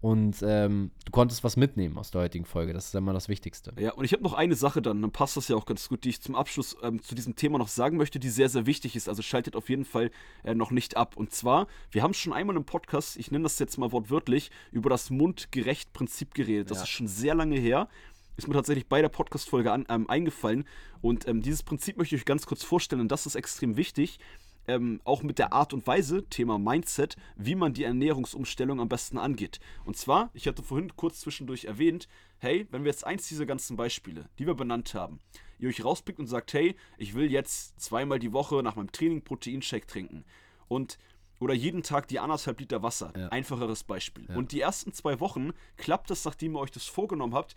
Und 0.05 0.43
ähm, 0.47 0.91
du 1.03 1.11
konntest 1.11 1.43
was 1.43 1.57
mitnehmen 1.57 1.97
aus 1.97 2.11
der 2.11 2.21
heutigen 2.21 2.45
Folge. 2.45 2.73
Das 2.73 2.85
ist 2.85 2.93
immer 2.93 3.11
das 3.11 3.27
Wichtigste. 3.27 3.73
Ja, 3.79 3.91
und 3.93 4.05
ich 4.05 4.13
habe 4.13 4.21
noch 4.21 4.33
eine 4.33 4.53
Sache 4.53 4.79
dann, 4.79 5.01
dann 5.01 5.09
passt 5.09 5.35
das 5.35 5.47
ja 5.47 5.55
auch 5.55 5.65
ganz 5.65 5.89
gut, 5.89 6.03
die 6.03 6.09
ich 6.09 6.21
zum 6.21 6.35
Abschluss 6.35 6.77
ähm, 6.83 7.01
zu 7.01 7.15
diesem 7.15 7.35
Thema 7.35 7.57
noch 7.57 7.69
sagen 7.69 7.97
möchte, 7.97 8.19
die 8.19 8.29
sehr, 8.29 8.47
sehr 8.47 8.67
wichtig 8.67 8.95
ist. 8.95 9.09
Also 9.09 9.23
schaltet 9.23 9.55
auf 9.55 9.67
jeden 9.67 9.83
Fall 9.83 10.11
äh, 10.43 10.53
noch 10.53 10.69
nicht 10.69 10.95
ab. 10.95 11.17
Und 11.17 11.31
zwar, 11.33 11.65
wir 11.89 12.03
haben 12.03 12.13
schon 12.13 12.33
einmal 12.33 12.55
im 12.55 12.65
Podcast, 12.65 13.17
ich 13.17 13.31
nenne 13.31 13.45
das 13.45 13.57
jetzt 13.57 13.79
mal 13.79 13.91
wortwörtlich, 13.91 14.51
über 14.71 14.91
das 14.91 15.09
Mundgerecht-Prinzip 15.09 16.35
geredet. 16.35 16.69
Das 16.69 16.77
ja. 16.77 16.83
ist 16.83 16.89
schon 16.89 17.07
sehr 17.07 17.33
lange 17.33 17.57
her 17.57 17.89
ist 18.37 18.49
mir 18.49 18.53
tatsächlich 18.53 18.87
bei 18.87 19.01
der 19.01 19.07
Podcast-Folge 19.07 19.85
ähm, 19.87 20.09
eingefallen. 20.09 20.65
Und 21.01 21.27
ähm, 21.27 21.41
dieses 21.41 21.63
Prinzip 21.63 21.97
möchte 21.97 22.15
ich 22.15 22.21
euch 22.21 22.25
ganz 22.25 22.45
kurz 22.45 22.63
vorstellen. 22.63 22.99
Und 22.99 23.09
das 23.09 23.25
ist 23.25 23.35
extrem 23.35 23.77
wichtig 23.77 24.19
ähm, 24.67 25.01
auch 25.03 25.23
mit 25.23 25.39
der 25.39 25.53
Art 25.53 25.73
und 25.73 25.85
Weise, 25.87 26.27
Thema 26.29 26.57
Mindset, 26.57 27.15
wie 27.35 27.55
man 27.55 27.73
die 27.73 27.83
Ernährungsumstellung 27.83 28.79
am 28.79 28.89
besten 28.89 29.17
angeht. 29.17 29.59
Und 29.85 29.97
zwar, 29.97 30.29
ich 30.33 30.47
hatte 30.47 30.63
vorhin 30.63 30.95
kurz 30.95 31.21
zwischendurch 31.21 31.65
erwähnt, 31.65 32.07
hey, 32.39 32.67
wenn 32.71 32.83
wir 32.83 32.91
jetzt 32.91 33.05
eins 33.05 33.27
dieser 33.27 33.45
ganzen 33.45 33.77
Beispiele, 33.77 34.29
die 34.39 34.47
wir 34.47 34.55
benannt 34.55 34.93
haben, 34.93 35.19
ihr 35.59 35.69
euch 35.69 35.83
rauspickt 35.83 36.19
und 36.19 36.27
sagt, 36.27 36.53
hey, 36.53 36.75
ich 36.97 37.13
will 37.15 37.31
jetzt 37.31 37.79
zweimal 37.79 38.19
die 38.19 38.33
Woche 38.33 38.61
nach 38.63 38.75
meinem 38.75 38.91
Training 38.91 39.23
Proteinshake 39.23 39.87
trinken 39.87 40.25
und 40.67 40.97
oder 41.39 41.53
jeden 41.53 41.83
Tag 41.83 42.07
die 42.07 42.19
anderthalb 42.19 42.59
Liter 42.61 42.81
Wasser. 42.81 43.11
Ja. 43.15 43.27
Einfacheres 43.27 43.83
Beispiel. 43.83 44.25
Ja. 44.29 44.35
Und 44.35 44.53
die 44.53 44.61
ersten 44.61 44.93
zwei 44.93 45.19
Wochen 45.19 45.51
klappt 45.75 46.09
das, 46.09 46.23
nachdem 46.23 46.55
ihr 46.55 46.59
euch 46.59 46.71
das 46.71 46.85
vorgenommen 46.85 47.33
habt, 47.33 47.55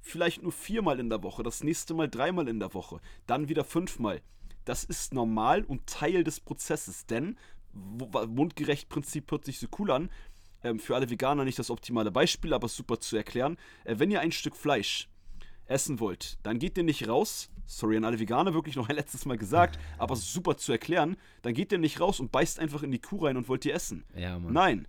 vielleicht 0.00 0.42
nur 0.42 0.52
viermal 0.52 0.98
in 0.98 1.10
der 1.10 1.22
Woche, 1.22 1.42
das 1.42 1.62
nächste 1.62 1.94
Mal 1.94 2.08
dreimal 2.08 2.48
in 2.48 2.58
der 2.58 2.72
Woche, 2.72 3.00
dann 3.26 3.48
wieder 3.48 3.64
fünfmal 3.64 4.22
das 4.68 4.84
ist 4.84 5.14
normal 5.14 5.64
und 5.64 5.86
Teil 5.86 6.24
des 6.24 6.40
Prozesses, 6.40 7.06
denn 7.06 7.38
mundgerecht 7.72 8.90
Prinzip 8.90 9.30
hört 9.30 9.46
sich 9.46 9.58
so 9.58 9.66
cool 9.78 9.90
an. 9.90 10.10
Ähm, 10.62 10.78
für 10.78 10.94
alle 10.94 11.08
Veganer 11.08 11.44
nicht 11.44 11.58
das 11.58 11.70
optimale 11.70 12.10
Beispiel, 12.10 12.52
aber 12.52 12.68
super 12.68 13.00
zu 13.00 13.16
erklären. 13.16 13.56
Äh, 13.84 13.98
wenn 13.98 14.10
ihr 14.10 14.20
ein 14.20 14.32
Stück 14.32 14.56
Fleisch 14.56 15.08
essen 15.66 16.00
wollt, 16.00 16.38
dann 16.42 16.58
geht 16.58 16.76
ihr 16.76 16.84
nicht 16.84 17.08
raus. 17.08 17.50
Sorry 17.66 17.96
an 17.96 18.04
alle 18.04 18.18
Veganer, 18.18 18.52
wirklich 18.52 18.76
noch 18.76 18.88
ein 18.88 18.96
letztes 18.96 19.24
Mal 19.24 19.38
gesagt, 19.38 19.78
aber 19.98 20.16
super 20.16 20.58
zu 20.58 20.72
erklären. 20.72 21.16
Dann 21.42 21.54
geht 21.54 21.72
ihr 21.72 21.78
nicht 21.78 22.00
raus 22.00 22.20
und 22.20 22.32
beißt 22.32 22.58
einfach 22.58 22.82
in 22.82 22.90
die 22.90 23.00
Kuh 23.00 23.24
rein 23.24 23.36
und 23.38 23.48
wollt 23.48 23.64
ihr 23.64 23.74
essen. 23.74 24.04
Ja, 24.14 24.38
Nein. 24.38 24.86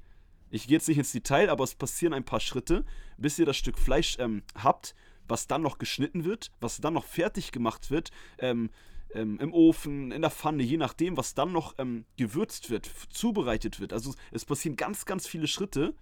Ich 0.50 0.68
gehe 0.68 0.78
jetzt 0.78 0.88
nicht 0.88 0.98
ins 0.98 1.12
Detail, 1.12 1.50
aber 1.50 1.64
es 1.64 1.76
passieren 1.76 2.14
ein 2.14 2.26
paar 2.26 2.40
Schritte, 2.40 2.84
bis 3.18 3.38
ihr 3.38 3.46
das 3.46 3.56
Stück 3.56 3.78
Fleisch 3.78 4.18
ähm, 4.20 4.42
habt, 4.56 4.96
was 5.28 5.46
dann 5.46 5.62
noch 5.62 5.78
geschnitten 5.78 6.26
wird, 6.26 6.52
was 6.60 6.82
dann 6.82 6.96
noch 6.96 7.06
fertig 7.06 7.52
gemacht 7.52 7.92
wird. 7.92 8.10
Ähm, 8.40 8.72
ähm, 9.14 9.40
im 9.40 9.54
Ofen, 9.54 10.12
in 10.12 10.22
der 10.22 10.32
Pfanne, 10.32 10.64
je 10.64 10.78
nachdem, 10.78 11.18
was 11.18 11.34
dann 11.34 11.52
noch 11.52 11.76
ähm, 11.78 12.06
gewürzt 12.18 12.70
wird, 12.70 12.90
zubereitet 13.10 13.80
wird. 13.80 13.94
Also 13.94 14.14
es 14.32 14.46
passieren 14.46 14.76
ganz, 14.76 15.06
ganz 15.06 15.28
viele 15.28 15.48
Schritte, 15.48 15.94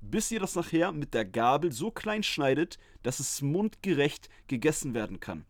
bis 0.00 0.30
ihr 0.30 0.40
das 0.40 0.54
nachher 0.54 0.92
mit 0.92 1.14
der 1.14 1.24
Gabel 1.24 1.72
so 1.72 1.90
klein 1.90 2.22
schneidet, 2.22 2.78
dass 3.02 3.20
es 3.20 3.42
mundgerecht 3.42 4.28
gegessen 4.46 4.94
werden 4.94 5.20
kann. 5.20 5.44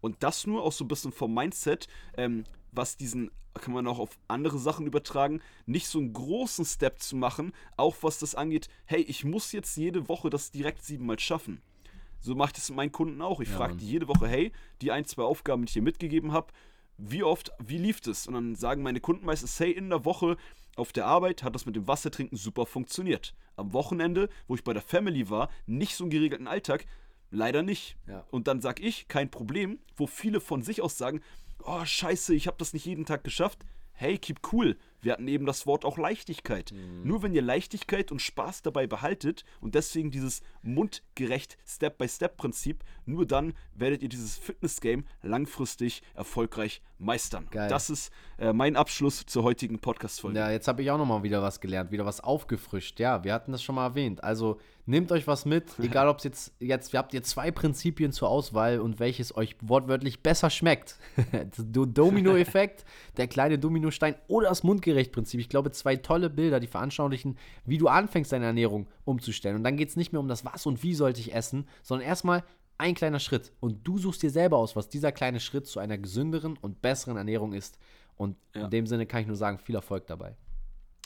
Und 0.00 0.22
das 0.22 0.46
nur 0.46 0.62
auch 0.62 0.72
so 0.72 0.84
ein 0.84 0.88
bisschen 0.88 1.12
vom 1.12 1.34
Mindset, 1.34 1.86
ähm, 2.16 2.44
was 2.72 2.96
diesen, 2.96 3.30
kann 3.54 3.74
man 3.74 3.86
auch 3.86 3.98
auf 3.98 4.18
andere 4.28 4.58
Sachen 4.58 4.86
übertragen, 4.86 5.40
nicht 5.66 5.86
so 5.86 5.98
einen 5.98 6.12
großen 6.12 6.64
Step 6.64 7.00
zu 7.00 7.16
machen, 7.16 7.52
auch 7.76 7.96
was 8.02 8.18
das 8.18 8.34
angeht, 8.34 8.68
hey, 8.86 9.02
ich 9.02 9.24
muss 9.24 9.52
jetzt 9.52 9.76
jede 9.76 10.08
Woche 10.08 10.30
das 10.30 10.50
direkt 10.50 10.84
siebenmal 10.84 11.18
schaffen. 11.18 11.60
So 12.20 12.34
mache 12.34 12.48
ich 12.48 12.54
das 12.54 12.68
mit 12.68 12.76
meinen 12.76 12.92
Kunden 12.92 13.22
auch. 13.22 13.40
Ich 13.40 13.48
ja, 13.48 13.56
frage 13.56 13.76
die 13.76 13.88
jede 13.88 14.08
Woche, 14.08 14.28
hey, 14.28 14.52
die 14.82 14.92
ein, 14.92 15.04
zwei 15.04 15.22
Aufgaben, 15.22 15.62
die 15.62 15.70
ich 15.70 15.72
hier 15.72 15.82
mitgegeben 15.82 16.32
habe, 16.32 16.52
wie 16.98 17.22
oft, 17.22 17.50
wie 17.58 17.78
lief 17.78 18.00
es? 18.06 18.26
Und 18.26 18.34
dann 18.34 18.54
sagen 18.54 18.82
meine 18.82 19.00
Kunden 19.00 19.24
meistens, 19.24 19.58
hey, 19.58 19.72
in 19.72 19.88
der 19.88 20.04
Woche 20.04 20.36
auf 20.76 20.92
der 20.92 21.06
Arbeit 21.06 21.42
hat 21.42 21.54
das 21.54 21.66
mit 21.66 21.76
dem 21.76 21.88
Wassertrinken 21.88 22.36
super 22.36 22.66
funktioniert. 22.66 23.34
Am 23.56 23.72
Wochenende, 23.72 24.28
wo 24.46 24.54
ich 24.54 24.64
bei 24.64 24.72
der 24.72 24.82
Family 24.82 25.30
war, 25.30 25.50
nicht 25.66 25.96
so 25.96 26.04
einen 26.04 26.10
geregelten 26.10 26.46
Alltag, 26.46 26.86
leider 27.30 27.62
nicht. 27.62 27.96
Ja. 28.06 28.26
Und 28.30 28.48
dann 28.48 28.60
sag 28.60 28.80
ich, 28.80 29.08
kein 29.08 29.30
Problem, 29.30 29.78
wo 29.96 30.06
viele 30.06 30.40
von 30.40 30.62
sich 30.62 30.82
aus 30.82 30.98
sagen, 30.98 31.20
oh 31.64 31.84
scheiße, 31.84 32.34
ich 32.34 32.46
habe 32.46 32.58
das 32.58 32.72
nicht 32.72 32.84
jeden 32.84 33.06
Tag 33.06 33.24
geschafft. 33.24 33.64
Hey, 33.92 34.18
keep 34.18 34.40
cool. 34.52 34.76
Wir 35.02 35.12
hatten 35.12 35.28
eben 35.28 35.46
das 35.46 35.66
Wort 35.66 35.84
auch 35.84 35.98
Leichtigkeit. 35.98 36.72
Nur 37.02 37.22
wenn 37.22 37.32
ihr 37.32 37.42
Leichtigkeit 37.42 38.12
und 38.12 38.20
Spaß 38.20 38.62
dabei 38.62 38.86
behaltet 38.86 39.44
und 39.60 39.74
deswegen 39.74 40.10
dieses 40.10 40.42
mundgerecht 40.62 41.56
Step-by-Step-Prinzip, 41.66 42.84
nur 43.06 43.26
dann 43.26 43.54
werdet 43.74 44.02
ihr 44.02 44.08
dieses 44.08 44.36
Fitness-Game 44.36 45.04
langfristig 45.22 46.02
erfolgreich 46.14 46.82
meistern. 46.98 47.48
Geil. 47.50 47.68
Das 47.68 47.90
ist 47.90 48.12
äh, 48.38 48.52
mein 48.52 48.76
Abschluss 48.76 49.24
zur 49.26 49.42
heutigen 49.42 49.78
Podcast-Folge. 49.78 50.38
Ja, 50.38 50.50
jetzt 50.50 50.68
habe 50.68 50.82
ich 50.82 50.90
auch 50.90 50.98
nochmal 50.98 51.22
wieder 51.22 51.42
was 51.42 51.60
gelernt, 51.60 51.90
wieder 51.90 52.04
was 52.04 52.20
aufgefrischt. 52.20 53.00
Ja, 53.00 53.24
wir 53.24 53.32
hatten 53.32 53.52
das 53.52 53.62
schon 53.62 53.74
mal 53.74 53.86
erwähnt. 53.86 54.22
Also 54.22 54.60
nehmt 54.86 55.10
euch 55.12 55.26
was 55.26 55.46
mit, 55.46 55.78
egal 55.78 56.08
ob 56.08 56.18
es 56.18 56.24
jetzt, 56.24 56.52
jetzt, 56.60 56.92
wir 56.92 56.98
habt 56.98 57.14
ihr 57.14 57.22
zwei 57.22 57.50
Prinzipien 57.50 58.12
zur 58.12 58.28
Auswahl 58.28 58.80
und 58.80 59.00
welches 59.00 59.34
euch 59.36 59.56
wortwörtlich 59.62 60.22
besser 60.22 60.50
schmeckt. 60.50 60.96
Domino-Effekt, 61.56 62.84
der 63.16 63.28
kleine 63.28 63.58
Dominostein 63.58 64.14
oder 64.28 64.48
das 64.48 64.62
Mundgerecht-Prinzip. 64.90 65.40
Ich 65.40 65.48
glaube, 65.48 65.70
zwei 65.70 65.96
tolle 65.96 66.30
Bilder, 66.30 66.60
die 66.60 66.66
veranschaulichen, 66.66 67.36
wie 67.64 67.78
du 67.78 67.88
anfängst, 67.88 68.32
deine 68.32 68.46
Ernährung 68.46 68.88
umzustellen. 69.04 69.56
Und 69.56 69.64
dann 69.64 69.76
geht 69.76 69.88
es 69.88 69.96
nicht 69.96 70.12
mehr 70.12 70.20
um 70.20 70.28
das 70.28 70.44
Was 70.44 70.66
und 70.66 70.82
Wie 70.82 70.94
sollte 70.94 71.20
ich 71.20 71.34
essen, 71.34 71.66
sondern 71.82 72.06
erstmal 72.06 72.44
ein 72.78 72.94
kleiner 72.94 73.20
Schritt. 73.20 73.52
Und 73.60 73.86
du 73.86 73.98
suchst 73.98 74.22
dir 74.22 74.30
selber 74.30 74.56
aus, 74.58 74.74
was 74.76 74.88
dieser 74.88 75.12
kleine 75.12 75.40
Schritt 75.40 75.66
zu 75.66 75.80
einer 75.80 75.98
gesünderen 75.98 76.56
und 76.56 76.82
besseren 76.82 77.16
Ernährung 77.16 77.52
ist. 77.52 77.78
Und 78.16 78.36
Ja. 78.54 78.64
in 78.64 78.70
dem 78.70 78.86
Sinne 78.86 79.06
kann 79.06 79.22
ich 79.22 79.26
nur 79.26 79.36
sagen, 79.36 79.58
viel 79.58 79.74
Erfolg 79.74 80.06
dabei. 80.06 80.36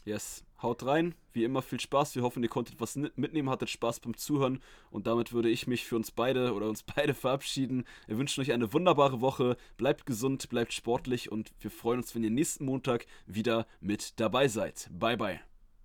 Yes, 0.04 0.44
haut 0.64 0.84
rein. 0.84 1.14
Wie 1.32 1.44
immer 1.44 1.62
viel 1.62 1.78
Spaß. 1.78 2.16
Wir 2.16 2.22
hoffen, 2.22 2.42
ihr 2.42 2.48
konntet 2.48 2.80
was 2.80 2.96
mitnehmen, 2.96 3.48
hattet 3.48 3.70
Spaß 3.70 4.00
beim 4.00 4.16
Zuhören. 4.16 4.60
Und 4.90 5.06
damit 5.06 5.32
würde 5.32 5.48
ich 5.48 5.68
mich 5.68 5.84
für 5.84 5.94
uns 5.94 6.10
beide 6.10 6.54
oder 6.54 6.68
uns 6.68 6.82
beide 6.96 7.14
verabschieden. 7.14 7.84
Wir 8.08 8.18
wünschen 8.18 8.40
euch 8.40 8.52
eine 8.52 8.72
wunderbare 8.72 9.20
Woche. 9.20 9.56
Bleibt 9.76 10.06
gesund, 10.06 10.48
bleibt 10.48 10.72
sportlich 10.72 11.30
und 11.30 11.52
wir 11.60 11.70
freuen 11.70 12.00
uns, 12.00 12.14
wenn 12.16 12.24
ihr 12.24 12.30
nächsten 12.30 12.64
Montag 12.64 13.06
wieder 13.26 13.66
mit 13.80 14.18
dabei 14.18 14.48
seid. 14.48 14.88
Bye, 14.90 15.16
bye. 15.16 15.53